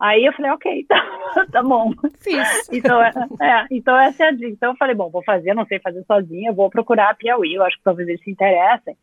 [0.00, 1.92] Aí eu falei, ok, tá, tá bom.
[2.20, 2.68] Fiz.
[2.72, 3.10] Então, é,
[3.42, 4.48] é, então essa é a dica.
[4.48, 7.64] Então eu falei, bom, vou fazer, não sei fazer sozinha, vou procurar a Piauí, eu
[7.64, 8.96] acho que talvez eles se interessem.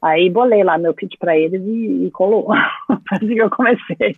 [0.00, 2.48] Aí bolei lá meu pitch para eles e, e colou.
[3.12, 4.14] assim que eu comecei.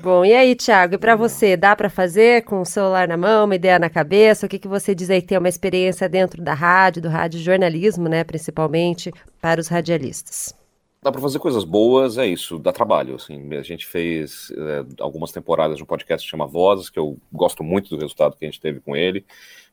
[0.00, 3.46] Bom, e aí, Thiago, e para você, dá para fazer com o celular na mão,
[3.46, 4.46] uma ideia na cabeça?
[4.46, 7.40] O que, que você diz aí que tem uma experiência dentro da rádio, do rádio
[7.40, 10.54] jornalismo, né, principalmente para os radialistas?
[11.02, 13.16] Dá para fazer coisas boas, é isso, dá trabalho.
[13.16, 17.18] Assim, a gente fez é, algumas temporadas de um podcast que chama Vozes, que eu
[17.32, 19.24] gosto muito do resultado que a gente teve com ele.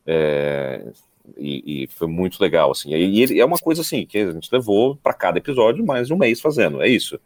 [0.08, 0.88] É,
[1.38, 2.96] e, e, foi muito legal, assim.
[2.96, 6.14] E, e é uma coisa assim que a gente levou para cada episódio mais de
[6.16, 7.20] um mês fazendo, é isso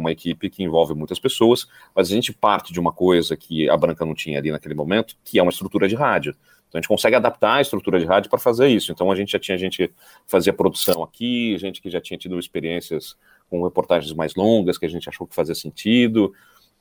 [0.00, 3.76] uma equipe que envolve muitas pessoas, mas a gente parte de uma coisa que a
[3.76, 6.34] Branca não tinha ali naquele momento, que é uma estrutura de rádio.
[6.68, 8.90] Então a gente consegue adaptar a estrutura de rádio para fazer isso.
[8.92, 9.94] Então a gente já tinha gente que
[10.26, 13.14] fazia produção aqui, gente que já tinha tido experiências
[13.50, 16.32] com reportagens mais longas, que a gente achou que fazia sentido,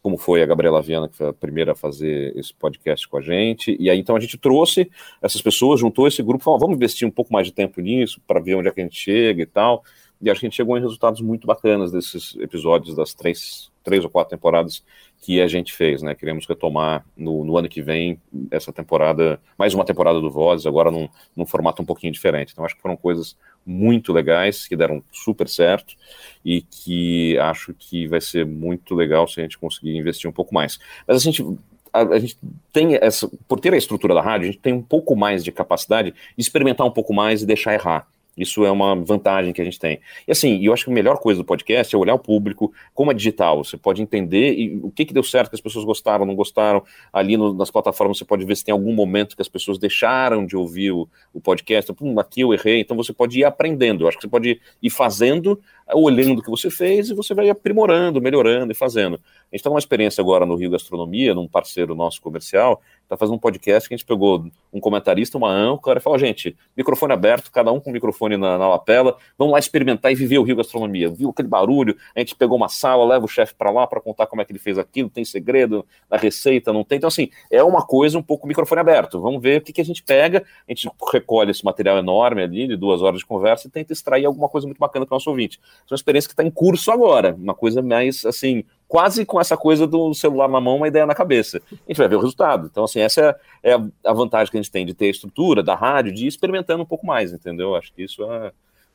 [0.01, 3.21] como foi a Gabriela Viana, que foi a primeira a fazer esse podcast com a
[3.21, 3.75] gente.
[3.77, 4.89] E aí então a gente trouxe
[5.21, 8.39] essas pessoas, juntou esse grupo, falou, vamos investir um pouco mais de tempo nisso para
[8.39, 9.83] ver onde é que a gente chega e tal.
[10.21, 14.35] E a gente chegou em resultados muito bacanas desses episódios das três três ou quatro
[14.35, 14.83] temporadas
[15.21, 16.15] que a gente fez, né?
[16.15, 20.89] Queremos retomar no, no ano que vem essa temporada, mais uma temporada do Vozes, agora
[20.89, 22.51] num, num formato um pouquinho diferente.
[22.51, 25.95] Então acho que foram coisas muito legais, que deram super certo
[26.43, 30.53] e que acho que vai ser muito legal se a gente conseguir investir um pouco
[30.53, 30.79] mais.
[31.07, 31.45] Mas a gente
[31.93, 32.37] a, a, gente
[32.71, 35.51] tem essa, por ter a estrutura da rádio, a gente tem um pouco mais de
[35.51, 38.07] capacidade de experimentar um pouco mais e deixar errar.
[38.37, 39.99] Isso é uma vantagem que a gente tem.
[40.27, 43.11] E assim, eu acho que a melhor coisa do podcast é olhar o público, como
[43.11, 46.25] é digital, você pode entender e, o que, que deu certo, que as pessoas gostaram,
[46.25, 46.83] não gostaram.
[47.11, 50.45] Ali no, nas plataformas você pode ver se tem algum momento que as pessoas deixaram
[50.45, 51.91] de ouvir o, o podcast.
[51.93, 52.79] Pum, aqui eu errei.
[52.79, 54.03] Então você pode ir aprendendo.
[54.03, 55.59] Eu acho que você pode ir fazendo,
[55.93, 59.15] olhando o que você fez e você vai aprimorando, melhorando e fazendo.
[59.15, 63.35] A gente está numa experiência agora no Rio Gastronomia, num parceiro nosso comercial, está fazendo
[63.35, 67.51] um podcast que a gente pegou um comentarista, uma âncora, e falou, gente, microfone aberto,
[67.51, 70.55] cada um com o microfone na, na lapela, vamos lá experimentar e viver o Rio
[70.55, 71.09] Gastronomia.
[71.09, 74.27] Viu aquele barulho, a gente pegou uma sala, leva o chefe para lá para contar
[74.27, 76.97] como é que ele fez aquilo, tem segredo na receita, não tem.
[76.97, 79.19] Então, assim, é uma coisa um pouco microfone aberto.
[79.19, 82.67] Vamos ver o que, que a gente pega, a gente recolhe esse material enorme ali,
[82.67, 85.29] de duas horas de conversa, e tenta extrair alguma coisa muito bacana para o nosso
[85.29, 85.59] ouvinte.
[85.89, 89.57] É uma experiência que está em curso agora, uma coisa mais, assim, quase com essa
[89.57, 91.61] coisa do celular na mão, uma ideia na cabeça.
[91.71, 92.67] A gente vai ver o resultado.
[92.71, 95.75] Então, assim, essa é a vantagem que a gente tem de ter a estrutura da
[95.75, 97.75] rádio, de ir experimentando um pouco mais, entendeu?
[97.75, 98.51] Acho que isso é,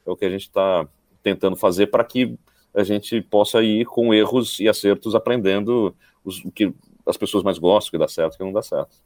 [0.06, 0.86] é o que a gente está
[1.22, 2.38] tentando fazer para que
[2.74, 6.72] a gente possa ir com erros e acertos aprendendo os, o que
[7.06, 8.96] as pessoas mais gostam, o que dá certo o que não dá certo.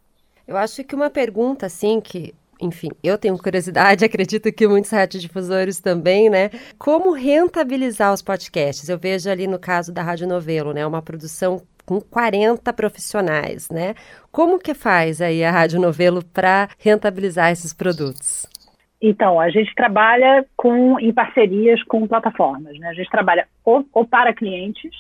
[0.47, 5.81] Eu acho que uma pergunta, assim, que enfim, eu tenho curiosidade, acredito que muitos radiodifusores
[5.81, 6.51] também, né?
[6.79, 8.89] Como rentabilizar os podcasts?
[8.89, 10.87] Eu vejo ali no caso da Rádio Novelo, né?
[10.87, 13.95] Uma produção com 40 profissionais, né?
[14.31, 18.47] Como que faz aí a Rádio Novelo para rentabilizar esses produtos?
[19.03, 22.89] Então, a gente trabalha com, em parcerias com plataformas, né?
[22.89, 24.91] A gente trabalha ou, ou para clientes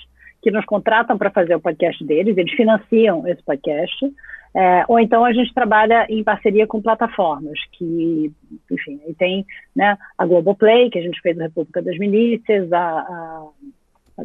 [0.42, 4.10] que nos contratam para fazer o podcast deles, eles financiam esse podcast,
[4.54, 8.32] é, ou então a gente trabalha em parceria com plataformas que,
[8.70, 12.78] enfim, aí tem né, a Globoplay, que a gente fez a República das Milícias, a,
[12.80, 13.48] a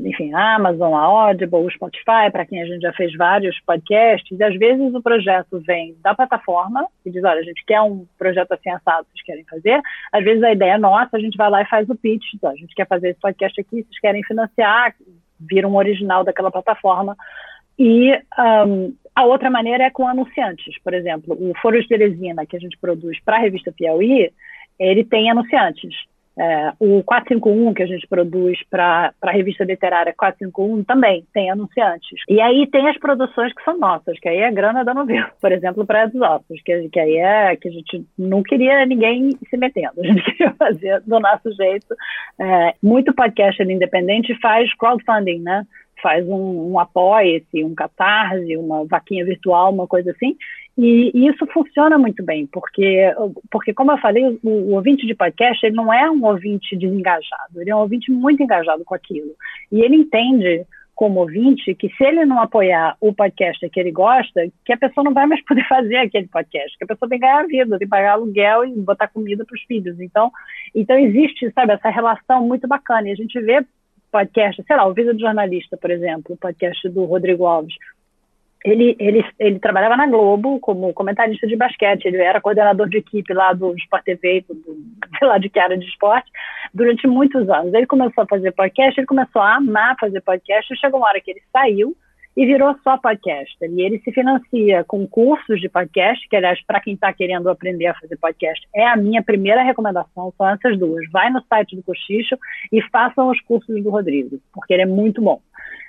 [0.04, 4.38] enfim, a Amazon, a Audible, o Spotify, para quem a gente já fez vários podcasts,
[4.38, 8.06] e às vezes o projeto vem da plataforma e diz, olha, a gente quer um
[8.18, 9.80] projeto assim assado, vocês querem fazer?
[10.12, 12.50] Às vezes a ideia é nossa, a gente vai lá e faz o pitch, então,
[12.50, 14.94] a gente quer fazer esse podcast aqui, vocês querem financiar,
[15.40, 17.16] vira um original daquela plataforma.
[17.78, 18.12] E
[18.68, 20.78] um, a outra maneira é com anunciantes.
[20.84, 24.32] Por exemplo, o Foro de Teresina, que a gente produz para a revista Piauí,
[24.78, 25.96] ele tem anunciantes.
[26.38, 32.20] É, o 451, que a gente produz para a revista literária 451, também tem anunciantes.
[32.28, 35.32] E aí tem as produções que são nossas, que aí é grana da novela.
[35.40, 39.30] Por exemplo, Praia dos Ossos, que, que aí é que a gente não queria ninguém
[39.50, 41.96] se metendo, a gente queria fazer do nosso jeito.
[42.38, 45.66] É, muito podcast independente faz crowdfunding, né?
[46.02, 50.36] Faz um, um apoia-se, um catarse, uma vaquinha virtual, uma coisa assim,
[50.78, 53.14] e, e, isso funciona muito bem, porque,
[53.50, 57.62] porque como eu falei, o, o, ouvinte de podcast ele não é um ouvinte desengajado,
[57.62, 59.32] ele é um ouvinte muito engajado com aquilo.
[59.72, 64.48] E ele entende, como ouvinte, que se ele não apoiar o podcast que ele gosta,
[64.66, 67.26] que a pessoa não vai mais poder fazer aquele podcast, que a pessoa tem que
[67.26, 69.98] ganhar a vida, tem que pagar aluguel e botar comida para os filhos.
[70.02, 70.30] Então,
[70.74, 73.08] então existe, sabe, essa relação muito bacana.
[73.08, 73.66] E a gente vê
[74.16, 77.76] podcast, sei lá, o Vida do Jornalista, por exemplo, o podcast do Rodrigo Alves.
[78.64, 83.34] Ele, ele, ele trabalhava na Globo como comentarista de basquete, ele era coordenador de equipe
[83.34, 84.56] lá do Sport TV, do,
[85.20, 86.32] sei lá de que área de esporte,
[86.74, 87.74] durante muitos anos.
[87.74, 91.32] Ele começou a fazer podcast, ele começou a amar fazer podcast, chegou uma hora que
[91.32, 91.94] ele saiu
[92.36, 93.70] e virou só podcaster.
[93.72, 97.88] E ele se financia com cursos de podcast, que, aliás, para quem está querendo aprender
[97.88, 101.10] a fazer podcast, é a minha primeira recomendação, são essas duas.
[101.12, 102.38] Vai no site do Cochicho
[102.72, 105.40] e façam os cursos do Rodrigo, porque ele é muito bom.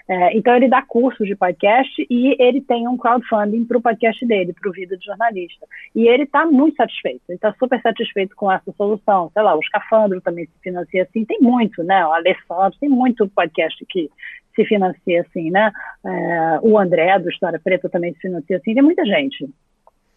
[0.08, 4.24] É, então, ele dá cursos de podcast e ele tem um crowdfunding para o podcast
[4.24, 5.66] dele, para o Vida de Jornalista.
[5.96, 9.30] E ele está muito satisfeito, ele está super satisfeito com essa solução.
[9.32, 12.06] Sei lá, o Escafandro também se financia assim, tem muito, né?
[12.06, 14.08] O Alessandro, tem muito podcast que
[14.56, 15.70] se financia assim, né?
[16.04, 19.48] É, o André, do História Preta, também se financia assim, tem muita gente.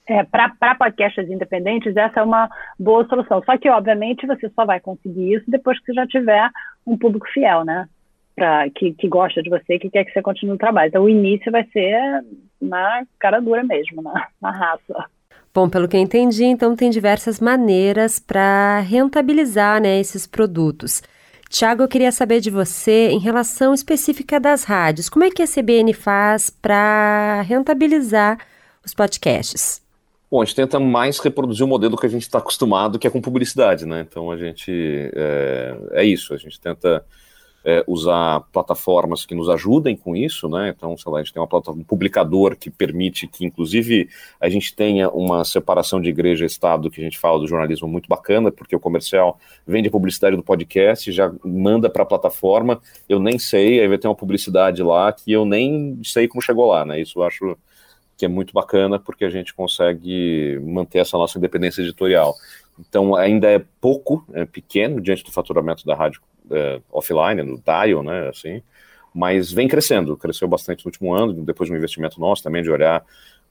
[0.08, 2.50] É, para podcasts independentes, essa é uma
[2.80, 3.44] boa solução.
[3.46, 6.50] Só que, obviamente, você só vai conseguir isso depois que você já tiver
[6.88, 7.88] um público fiel, né?
[8.36, 10.88] Pra, que, que gosta de você, que quer que você continue o trabalho.
[10.88, 12.24] Então, o início vai ser
[12.60, 15.06] na cara dura mesmo, na, na raça.
[15.54, 21.04] Bom, pelo que eu entendi, então tem diversas maneiras para rentabilizar né, esses produtos.
[21.50, 25.10] Tiago, eu queria saber de você em relação específica das rádios.
[25.10, 28.38] Como é que a CBN faz para rentabilizar
[28.86, 29.82] os podcasts?
[30.30, 33.10] Bom, a gente tenta mais reproduzir o modelo que a gente está acostumado, que é
[33.10, 34.06] com publicidade, né?
[34.08, 34.72] Então a gente
[35.16, 37.04] é, é, isso, a gente tenta
[37.64, 40.74] é, usar plataformas que nos ajudem com isso, né?
[40.76, 44.50] Então, sei lá, a gente tem uma plataforma, um publicador que permite que, inclusive, a
[44.50, 48.08] gente tenha uma separação de igreja e Estado, que a gente fala do jornalismo muito
[48.08, 53.20] bacana, porque o comercial vende a publicidade do podcast, já manda para a plataforma, eu
[53.20, 56.86] nem sei, aí vai ter uma publicidade lá que eu nem sei como chegou lá,
[56.86, 57.02] né?
[57.02, 57.58] Isso eu acho
[58.18, 62.36] que é muito bacana, porque a gente consegue manter essa nossa independência editorial.
[62.78, 68.04] Então, ainda é pouco, é pequeno diante do faturamento da rádio é, offline, no dial,
[68.04, 68.62] né, assim,
[69.14, 72.70] mas vem crescendo, cresceu bastante no último ano, depois de um investimento nosso também de
[72.70, 73.04] olhar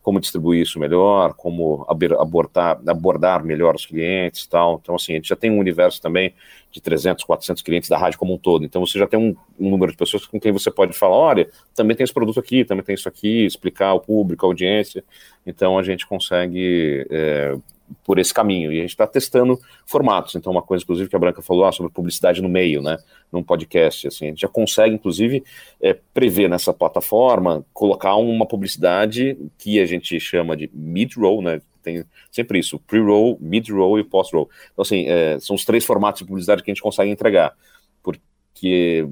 [0.09, 4.81] como distribuir isso melhor, como abordar, abordar melhor os clientes e tal.
[4.83, 6.35] Então, assim, a gente já tem um universo também
[6.71, 8.65] de 300, 400 clientes da rádio como um todo.
[8.65, 11.51] Então, você já tem um, um número de pessoas com quem você pode falar, olha,
[11.75, 15.05] também tem esse produto aqui, também tem isso aqui, explicar ao público, à audiência.
[15.45, 17.55] Então, a gente consegue é,
[18.05, 18.73] por esse caminho.
[18.73, 20.35] E a gente está testando formatos.
[20.35, 22.97] Então, uma coisa, inclusive, que a Branca falou ah, sobre publicidade no meio, né?
[23.33, 24.09] Num podcast.
[24.09, 25.43] Assim, a gente já consegue, inclusive,
[25.81, 31.61] é, prever nessa plataforma, colocar uma publicidade que a gente chama de mid-roll, né?
[31.83, 34.49] Tem sempre isso: pre-roll, mid-roll e post-roll.
[34.73, 37.55] Então, assim, é, são os três formatos de publicidade que a gente consegue entregar.
[38.03, 39.07] Porque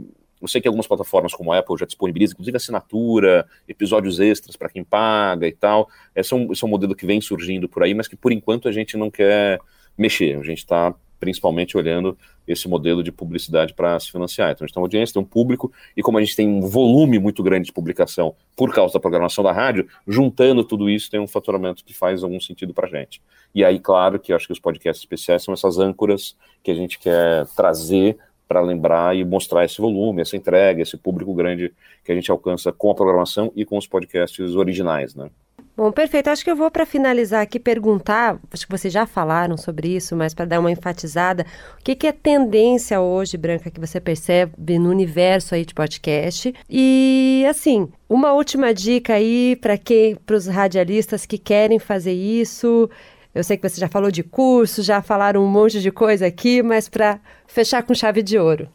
[0.46, 4.68] eu sei que algumas plataformas como a Apple já disponibilizam, inclusive assinatura, episódios extras para
[4.68, 5.88] quem paga e tal.
[6.14, 8.32] Esse é, um, esse é um modelo que vem surgindo por aí, mas que por
[8.32, 9.58] enquanto a gente não quer
[9.98, 10.38] mexer.
[10.38, 14.52] A gente está principalmente olhando esse modelo de publicidade para se financiar.
[14.52, 16.60] Então a gente tem uma audiência, tem um público, e como a gente tem um
[16.60, 21.18] volume muito grande de publicação por causa da programação da rádio, juntando tudo isso tem
[21.18, 23.20] um faturamento que faz algum sentido para a gente.
[23.54, 26.98] E aí, claro, que acho que os podcasts especiais são essas âncoras que a gente
[26.98, 28.16] quer trazer
[28.48, 31.72] para lembrar e mostrar esse volume, essa entrega, esse público grande
[32.04, 35.30] que a gente alcança com a programação e com os podcasts originais, né?
[35.76, 36.30] Bom, perfeito.
[36.30, 40.16] Acho que eu vou para finalizar aqui perguntar, acho que vocês já falaram sobre isso,
[40.16, 41.44] mas para dar uma enfatizada,
[41.78, 46.54] o que, que é tendência hoje, Branca, que você percebe no universo aí de podcast?
[46.70, 52.88] E assim, uma última dica aí para quem, para os radialistas que querem fazer isso,
[53.36, 56.62] eu sei que você já falou de curso, já falaram um monte de coisa aqui,
[56.62, 58.66] mas para fechar com chave de ouro.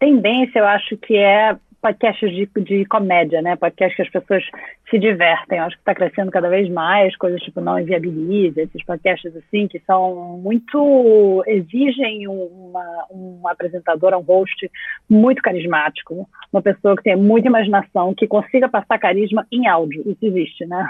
[0.00, 3.56] Tendência, eu acho que é podcasts de, de comédia, né?
[3.56, 4.42] Podcasts que as pessoas
[4.88, 5.58] se divertem.
[5.58, 9.68] Eu acho que está crescendo cada vez mais, coisas tipo Não Inviabiliza, esses podcasts assim,
[9.68, 11.44] que são muito.
[11.46, 14.70] exigem uma, um apresentador, um host
[15.10, 20.00] muito carismático, uma pessoa que tem muita imaginação, que consiga passar carisma em áudio.
[20.06, 20.88] Isso existe, né?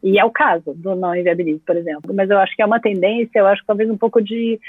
[0.00, 2.14] E é o caso do Não Inviabilize, por exemplo.
[2.14, 4.60] Mas eu acho que é uma tendência, eu acho que talvez um pouco de,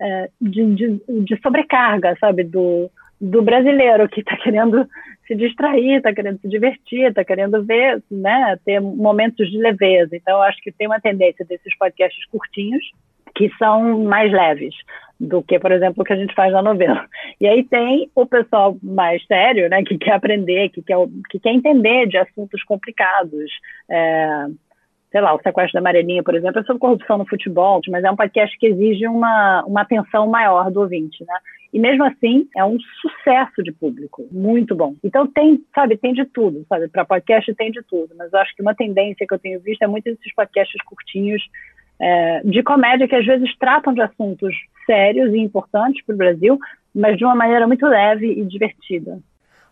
[0.00, 2.42] é, de, de, de sobrecarga, sabe?
[2.42, 4.86] Do, do brasileiro que está querendo
[5.26, 10.14] se distrair, está querendo se divertir, está querendo ver, né, ter momentos de leveza.
[10.14, 12.84] Então, acho que tem uma tendência desses podcasts curtinhos
[13.34, 14.74] que são mais leves
[15.18, 17.06] do que, por exemplo, o que a gente faz na novela.
[17.40, 20.96] E aí tem o pessoal mais sério, né, que quer aprender, que quer,
[21.30, 23.50] que quer entender de assuntos complicados.
[23.90, 24.46] É,
[25.10, 28.10] sei lá, o sequestro da Amarelinha, por exemplo, é sobre corrupção no futebol, mas é
[28.10, 31.34] um podcast que exige uma, uma atenção maior do ouvinte, né?
[31.72, 34.94] E mesmo assim, é um sucesso de público, muito bom.
[35.04, 36.88] Então tem, sabe, tem de tudo, sabe?
[36.88, 39.82] Para podcast tem de tudo, mas eu acho que uma tendência que eu tenho visto
[39.82, 41.42] é muito esses podcasts curtinhos
[42.00, 44.54] é, de comédia que às vezes tratam de assuntos
[44.86, 46.58] sérios e importantes para o Brasil,
[46.94, 49.18] mas de uma maneira muito leve e divertida.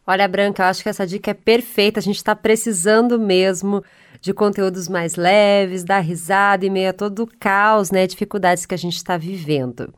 [0.06, 1.98] Olha, Branca, eu acho que essa dica é perfeita.
[1.98, 3.82] A gente está precisando mesmo
[4.20, 8.74] de conteúdos mais leves, dar risada em meio a todo o caos, né, dificuldades que
[8.74, 9.92] a gente está vivendo.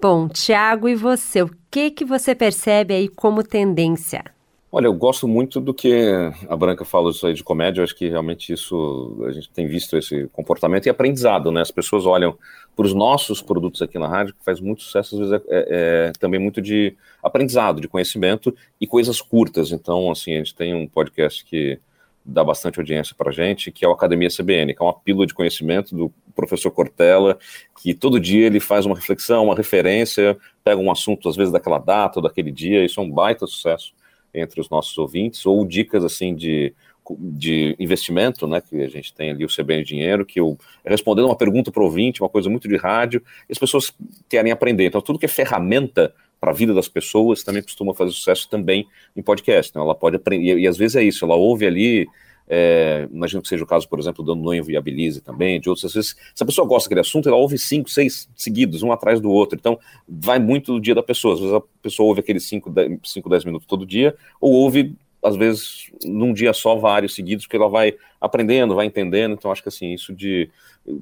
[0.00, 1.42] Bom, Tiago, e você?
[1.42, 4.22] O que, que você percebe aí como tendência?
[4.70, 6.12] Olha, eu gosto muito do que
[6.48, 9.66] a Branca fala isso aí de comédia, eu acho que realmente isso, a gente tem
[9.66, 11.62] visto esse comportamento e aprendizado, né?
[11.62, 12.36] As pessoas olham
[12.76, 15.66] para os nossos produtos aqui na rádio, que faz muito sucesso, às vezes é, é,
[16.08, 19.72] é, também muito de aprendizado, de conhecimento e coisas curtas.
[19.72, 21.80] Então, assim, a gente tem um podcast que
[22.22, 25.26] dá bastante audiência para a gente, que é o Academia CBN, que é uma pílula
[25.26, 27.38] de conhecimento do professor Cortella,
[27.80, 31.78] que todo dia ele faz uma reflexão, uma referência, pega um assunto, às vezes, daquela
[31.78, 33.94] data ou daquele dia, isso é um baita sucesso
[34.34, 36.74] entre os nossos ouvintes, ou dicas, assim, de,
[37.18, 41.36] de investimento, né, que a gente tem ali o CBN Dinheiro, que eu respondendo uma
[41.36, 43.92] pergunta para o ouvinte, uma coisa muito de rádio, as pessoas
[44.28, 44.86] querem aprender.
[44.86, 48.86] Então, tudo que é ferramenta para a vida das pessoas, também costuma fazer sucesso também
[49.16, 49.70] em podcast.
[49.70, 52.06] Então, ela pode aprender, e, e às vezes é isso, ela ouve ali,
[52.48, 55.94] é, imagino que seja o caso, por exemplo, do Não Viabilize também, de outros, às
[55.94, 59.30] vezes, se a pessoa gosta daquele assunto, ela ouve cinco, seis seguidos, um atrás do
[59.30, 59.78] outro, então
[60.08, 63.44] vai muito do dia da pessoa, às vezes a pessoa ouve aqueles cinco, cinco dez
[63.44, 64.94] minutos todo dia, ou ouve
[65.26, 69.32] às vezes num dia só vários seguidos, porque ela vai aprendendo, vai entendendo.
[69.32, 70.50] Então acho que assim isso de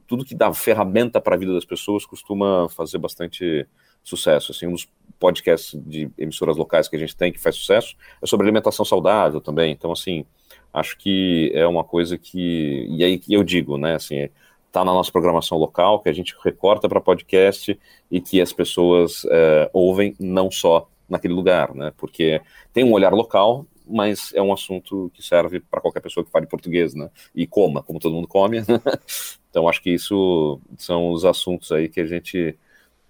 [0.06, 3.66] tudo que dá ferramenta para a vida das pessoas costuma fazer bastante
[4.02, 4.52] sucesso.
[4.52, 8.26] Assim, um dos podcasts de emissoras locais que a gente tem que faz sucesso, é
[8.26, 9.72] sobre alimentação saudável também.
[9.72, 10.24] Então, assim,
[10.72, 12.86] acho que é uma coisa que.
[12.90, 14.28] E aí eu digo, né, assim,
[14.66, 17.78] está na nossa programação local, que a gente recorta para podcast
[18.10, 21.92] e que as pessoas é, ouvem não só naquele lugar, né?
[21.96, 22.40] Porque
[22.72, 26.46] tem um olhar local, mas é um assunto que serve para qualquer pessoa que fale
[26.46, 27.10] português, né?
[27.34, 28.58] E coma, como todo mundo come.
[29.50, 32.56] então acho que isso são os assuntos aí que a gente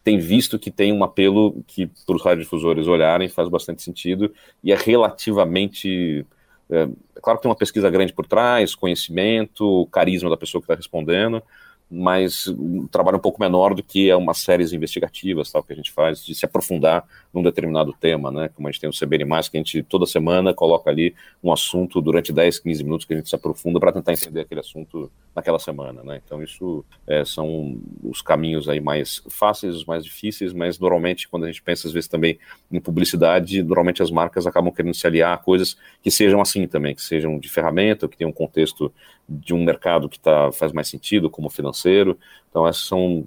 [0.02, 4.70] tem visto que tem um apelo que para os radiodifusores olharem faz bastante sentido e
[4.70, 6.26] é relativamente
[6.70, 10.64] é, é, claro que tem uma pesquisa grande por trás, conhecimento, carisma da pessoa que
[10.64, 11.42] está respondendo,
[11.90, 15.76] mas um trabalho um pouco menor do que é umas séries investigativas tal que a
[15.76, 18.48] gente faz de se aprofundar num determinado tema, né?
[18.54, 21.52] Como a gente tem o CBN mais que a gente toda semana coloca ali um
[21.52, 25.10] assunto durante 10, 15 minutos que a gente se aprofunda para tentar entender aquele assunto
[25.34, 26.20] naquela semana, né?
[26.24, 31.44] Então isso é, são os caminhos aí mais fáceis, os mais difíceis, mas normalmente quando
[31.44, 32.38] a gente pensa às vezes também
[32.70, 36.94] em publicidade, normalmente as marcas acabam querendo se aliar a coisas que sejam assim também,
[36.94, 38.92] que sejam de ferramenta, que tenham um contexto
[39.28, 42.18] de um mercado que tá, faz mais sentido, como financeiro.
[42.50, 43.26] Então essas são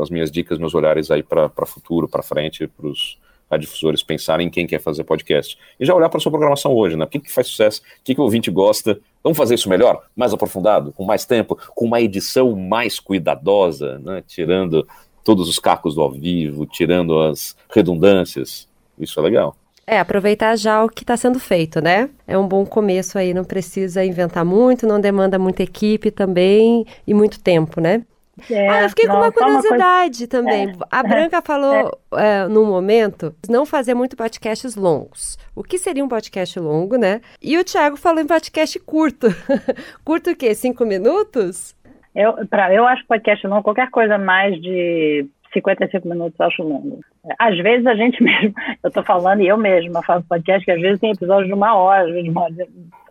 [0.00, 3.18] as minhas dicas, meus olhares aí para futuro, para frente, para os
[3.50, 5.58] radiodifusores pensarem em quem quer fazer podcast.
[5.78, 7.04] E já olhar para sua programação hoje, né?
[7.04, 7.80] O que, que faz sucesso?
[7.80, 8.98] O que, que o ouvinte gosta?
[9.22, 14.22] Vamos fazer isso melhor, mais aprofundado, com mais tempo, com uma edição mais cuidadosa, né?
[14.26, 14.86] tirando
[15.22, 18.68] todos os cacos do ao vivo, tirando as redundâncias.
[18.98, 19.56] Isso é legal.
[19.86, 22.08] É, aproveitar já o que está sendo feito, né?
[22.26, 27.12] É um bom começo aí, não precisa inventar muito, não demanda muita equipe também e
[27.12, 28.02] muito tempo, né?
[28.50, 30.28] É, ah, eu fiquei não, com uma curiosidade uma coisa...
[30.28, 30.68] também.
[30.68, 32.42] É, a Branca falou é.
[32.42, 35.38] é, no momento não fazer muito podcasts longos.
[35.54, 37.20] O que seria um podcast longo, né?
[37.40, 39.28] E o Thiago falou em podcast curto.
[40.04, 40.54] curto o quê?
[40.54, 41.76] Cinco minutos?
[42.14, 47.00] Eu, pra, eu acho podcast longo, qualquer coisa mais de 55 minutos eu acho longo.
[47.38, 50.80] Às vezes a gente mesmo, eu estou falando e eu mesma faço podcast que às
[50.80, 52.54] vezes tem episódios de uma hora, de uma hora,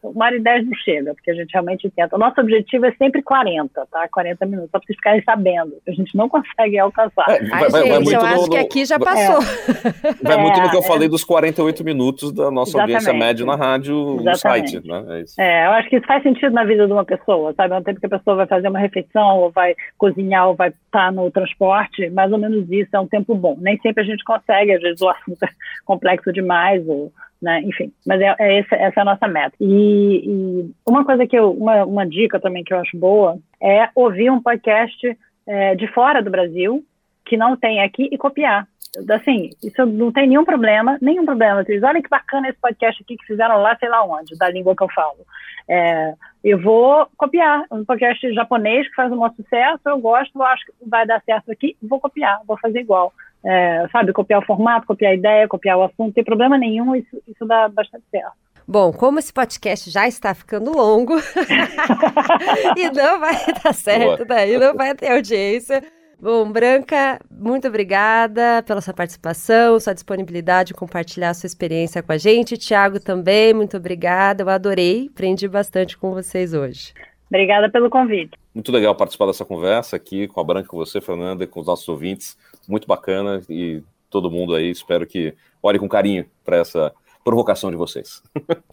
[0.03, 2.15] uma hora e dez não chega, porque a gente realmente tenta.
[2.15, 4.07] O nosso objetivo é sempre 40, tá?
[4.11, 5.73] 40 minutos, só para vocês ficarem sabendo.
[5.87, 7.25] A gente não consegue alcançar.
[7.29, 9.39] É, vai, vai, gente, vai eu acho no, que aqui já passou.
[9.41, 12.95] É, vai muito no que eu é, falei dos 48 minutos da nossa exatamente.
[12.95, 14.25] audiência média na rádio, exatamente.
[14.25, 15.23] no site, né?
[15.39, 17.73] É, é, eu acho que isso faz sentido na vida de uma pessoa, sabe?
[17.73, 20.79] Ao tempo que a pessoa vai fazer uma refeição, ou vai cozinhar, ou vai estar
[20.91, 23.57] tá no transporte, mais ou menos isso é um tempo bom.
[23.59, 25.49] Nem sempre a gente consegue, às vezes o assunto é
[25.85, 27.11] complexo demais, ou
[27.43, 27.61] né?
[27.61, 29.53] Enfim, mas é, é essa, essa, é a nossa meta.
[29.59, 33.89] E, e, uma coisa que eu, uma, uma dica também que eu acho boa é
[33.93, 36.83] ouvir um podcast é, de fora do Brasil
[37.25, 38.65] que não tem aqui e copiar.
[39.09, 41.63] Assim, isso não tem nenhum problema, nenhum problema.
[41.63, 44.75] Vocês olhem que bacana esse podcast aqui que fizeram lá, sei lá onde, da língua
[44.75, 45.25] que eu falo.
[45.67, 46.13] É,
[46.43, 50.65] eu vou copiar um podcast japonês que faz um maior sucesso, eu gosto, eu acho
[50.65, 53.13] que vai dar certo aqui, vou copiar, vou fazer igual
[53.45, 56.95] é, sabe, copiar o formato, copiar a ideia, copiar o assunto, não tem problema nenhum,
[56.95, 58.31] isso, isso dá bastante certo.
[58.65, 61.15] Bom, como esse podcast já está ficando longo
[62.77, 65.83] e não vai dar certo daí, não vai ter audiência.
[66.23, 72.17] Bom, Branca, muito obrigada pela sua participação, sua disponibilidade de compartilhar sua experiência com a
[72.17, 72.57] gente.
[72.57, 74.41] Tiago também, muito obrigada.
[74.41, 76.93] Eu adorei, aprendi bastante com vocês hoje.
[77.29, 78.39] Obrigada pelo convite.
[78.55, 81.67] Muito legal participar dessa conversa aqui com a Branca, com você, Fernanda, e com os
[81.67, 82.37] nossos ouvintes.
[82.69, 87.75] Muito bacana e todo mundo aí, espero que olhe com carinho para essa provocação de
[87.75, 88.23] vocês.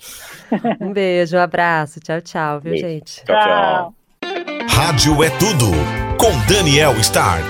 [0.80, 1.98] um beijo, um abraço.
[1.98, 2.86] Tchau, tchau, viu, beijo.
[2.86, 3.24] gente?
[3.24, 3.94] Tchau, tchau.
[4.68, 7.48] Rádio é tudo com Daniel Stark.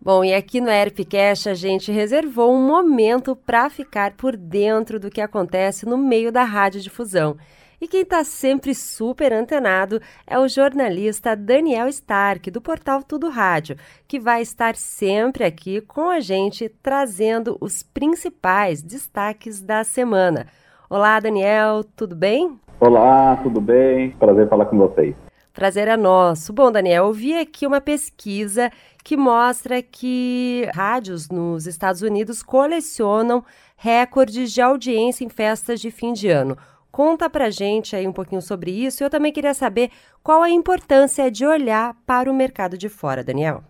[0.00, 5.08] Bom, e aqui no ERPcast a gente reservou um momento para ficar por dentro do
[5.08, 7.34] que acontece no meio da radiodifusão.
[7.34, 7.56] difusão.
[7.80, 13.76] E quem está sempre super antenado é o jornalista Daniel Stark, do portal Tudo Rádio,
[14.08, 20.48] que vai estar sempre aqui com a gente trazendo os principais destaques da semana.
[20.90, 22.58] Olá, Daniel, tudo bem?
[22.80, 24.10] Olá, tudo bem?
[24.18, 25.25] Prazer falar com vocês.
[25.56, 26.52] Prazer é nosso.
[26.52, 28.70] Bom, Daniel, eu vi aqui uma pesquisa
[29.02, 33.42] que mostra que rádios nos Estados Unidos colecionam
[33.74, 36.58] recordes de audiência em festas de fim de ano.
[36.92, 39.02] Conta pra gente aí um pouquinho sobre isso.
[39.02, 39.90] Eu também queria saber
[40.22, 43.62] qual a importância de olhar para o mercado de fora, Daniel.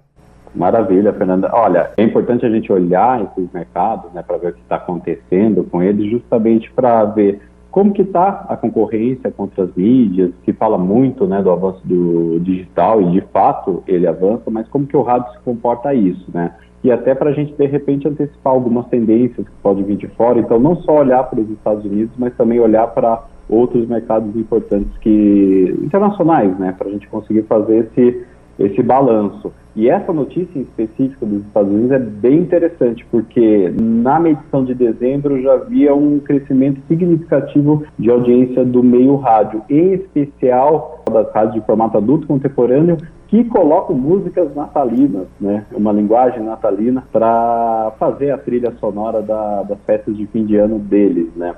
[0.57, 1.53] Maravilha, Fernanda.
[1.55, 5.63] Olha, é importante a gente olhar esses mercados, né, para ver o que está acontecendo
[5.63, 7.41] com eles, justamente para ver
[7.77, 12.41] como que está a concorrência contra as mídias, se fala muito, né, do avanço do
[12.41, 16.25] digital e de fato ele avança, mas como que o rádio se comporta a isso,
[16.33, 16.55] né?
[16.83, 20.39] e até para a gente, de repente, antecipar algumas tendências que podem vir de fora.
[20.39, 24.97] Então, não só olhar para os Estados Unidos, mas também olhar para outros mercados importantes
[25.03, 28.25] que internacionais, né, para a gente conseguir fazer esse
[28.59, 29.53] esse balanço.
[29.75, 34.75] E essa notícia em específico dos Estados Unidos é bem interessante, porque na medição de
[34.75, 41.61] dezembro já havia um crescimento significativo de audiência do meio rádio, em especial das rádios
[41.61, 42.97] de formato adulto contemporâneo,
[43.29, 49.79] que colocam músicas natalinas, né, uma linguagem natalina, para fazer a trilha sonora da, das
[49.81, 51.55] festas de fim de ano deles, né.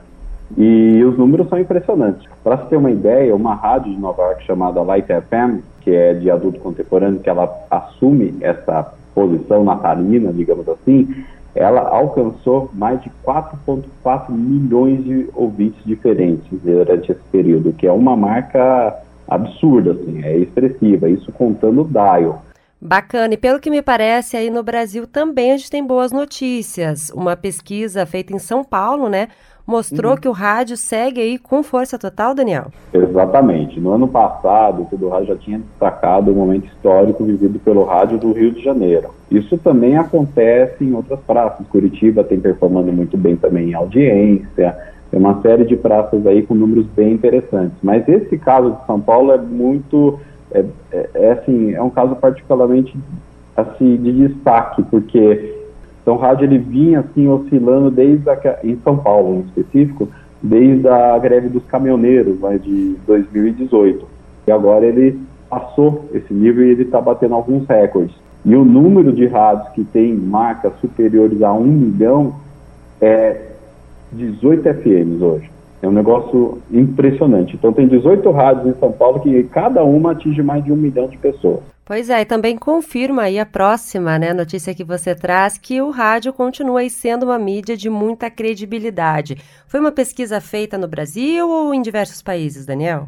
[0.56, 2.26] E os números são impressionantes.
[2.42, 6.14] Para você ter uma ideia, uma rádio de Nova York chamada Light FM, que é
[6.14, 11.24] de adulto contemporâneo, que ela assume essa posição natalina, digamos assim,
[11.54, 18.16] ela alcançou mais de 4,4 milhões de ouvintes diferentes durante esse período, que é uma
[18.16, 18.96] marca
[19.26, 22.42] absurda, assim, é expressiva, isso contando o dial.
[22.80, 27.10] Bacana, e pelo que me parece, aí no Brasil também a gente tem boas notícias.
[27.10, 29.28] Uma pesquisa feita em São Paulo, né,
[29.68, 30.18] mostrou uhum.
[30.18, 32.68] que o rádio segue aí com força total, Daniel?
[32.90, 33.78] Exatamente.
[33.78, 38.32] No ano passado, o rádio já tinha destacado o momento histórico vivido pelo rádio do
[38.32, 39.10] Rio de Janeiro.
[39.30, 41.66] Isso também acontece em outras praças.
[41.66, 44.74] Curitiba tem performando muito bem também em audiência.
[45.10, 47.76] Tem uma série de praças aí com números bem interessantes.
[47.82, 50.18] Mas esse caso de São Paulo é muito,
[50.50, 52.96] é, é, é assim, é um caso particularmente
[53.54, 55.57] assim de destaque, porque
[56.08, 60.08] então o rádio ele vinha assim oscilando desde a, em São Paulo em específico,
[60.42, 64.06] desde a greve dos caminhoneiros né, de 2018.
[64.46, 68.16] E agora ele passou esse nível e ele está batendo alguns recordes.
[68.42, 72.36] E o número de rádios que tem marcas superiores a um milhão
[73.02, 73.42] é
[74.12, 75.50] 18 FMs hoje.
[75.82, 77.54] É um negócio impressionante.
[77.54, 81.06] Então tem 18 rádios em São Paulo que cada uma atinge mais de um milhão
[81.06, 81.60] de pessoas.
[81.88, 85.88] Pois é, e também confirma aí a próxima né, notícia que você traz, que o
[85.88, 89.38] rádio continua sendo uma mídia de muita credibilidade.
[89.66, 93.06] Foi uma pesquisa feita no Brasil ou em diversos países, Daniel?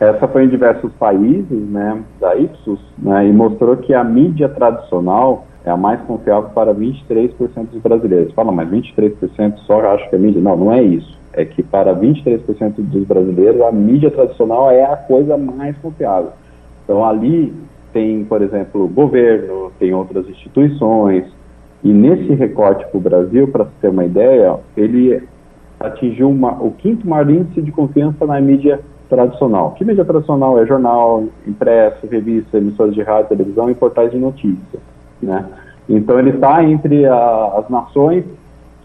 [0.00, 5.46] Essa foi em diversos países, né, da Ipsos, né, e mostrou que a mídia tradicional
[5.62, 8.32] é a mais confiável para 23% dos brasileiros.
[8.32, 10.40] Fala, mas 23% só acho que é mídia?
[10.40, 11.18] Não, não é isso.
[11.34, 16.30] É que para 23% dos brasileiros, a mídia tradicional é a coisa mais confiável.
[16.82, 17.52] Então, ali
[17.92, 21.24] tem, por exemplo, o governo, tem outras instituições,
[21.84, 25.22] e nesse recorte para o Brasil, para ter uma ideia, ele
[25.80, 29.72] atingiu uma, o quinto maior índice de confiança na mídia tradicional.
[29.72, 34.80] Que mídia tradicional é jornal, impresso, revista, emissoras de rádio, televisão e portais de notícias,
[35.20, 35.44] né?
[35.88, 38.24] Então ele está entre a, as nações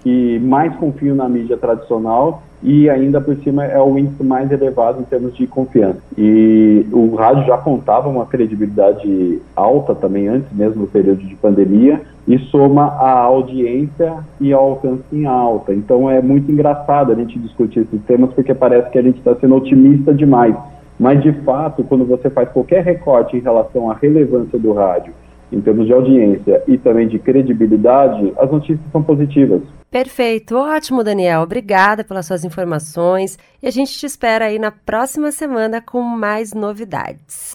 [0.01, 4.99] que mais confiam na mídia tradicional e ainda por cima é o índice mais elevado
[4.99, 5.99] em termos de confiança.
[6.17, 12.01] E o rádio já contava uma credibilidade alta também antes mesmo do período de pandemia
[12.27, 15.73] e soma a audiência e ao alcance em alta.
[15.73, 19.35] Então é muito engraçado a gente discutir esses temas porque parece que a gente está
[19.35, 20.55] sendo otimista demais.
[20.99, 25.13] Mas de fato, quando você faz qualquer recorte em relação à relevância do rádio
[25.51, 29.61] em termos de audiência e também de credibilidade, as notícias são positivas.
[29.89, 31.41] Perfeito, ótimo, Daniel.
[31.41, 36.53] Obrigada pelas suas informações e a gente te espera aí na próxima semana com mais
[36.53, 37.53] novidades.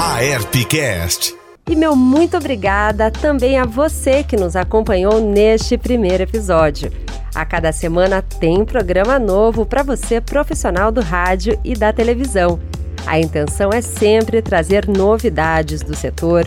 [0.00, 1.36] A Herpcast.
[1.70, 6.90] E meu muito obrigada também a você que nos acompanhou neste primeiro episódio.
[7.34, 12.58] A cada semana tem programa novo para você, profissional do rádio e da televisão.
[13.06, 16.46] A intenção é sempre trazer novidades do setor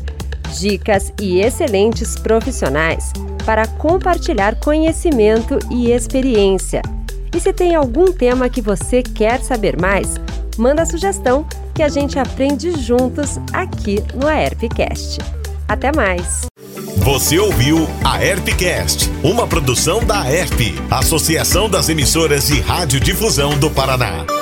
[0.59, 3.11] dicas e excelentes profissionais
[3.45, 6.81] para compartilhar conhecimento e experiência.
[7.35, 10.15] E se tem algum tema que você quer saber mais,
[10.57, 15.19] manda sugestão que a gente aprende juntos aqui no AERPcast.
[15.67, 16.47] Até mais!
[16.97, 24.40] Você ouviu a ERPcast, uma produção da ERP, Associação das Emissoras de Radiodifusão do Paraná.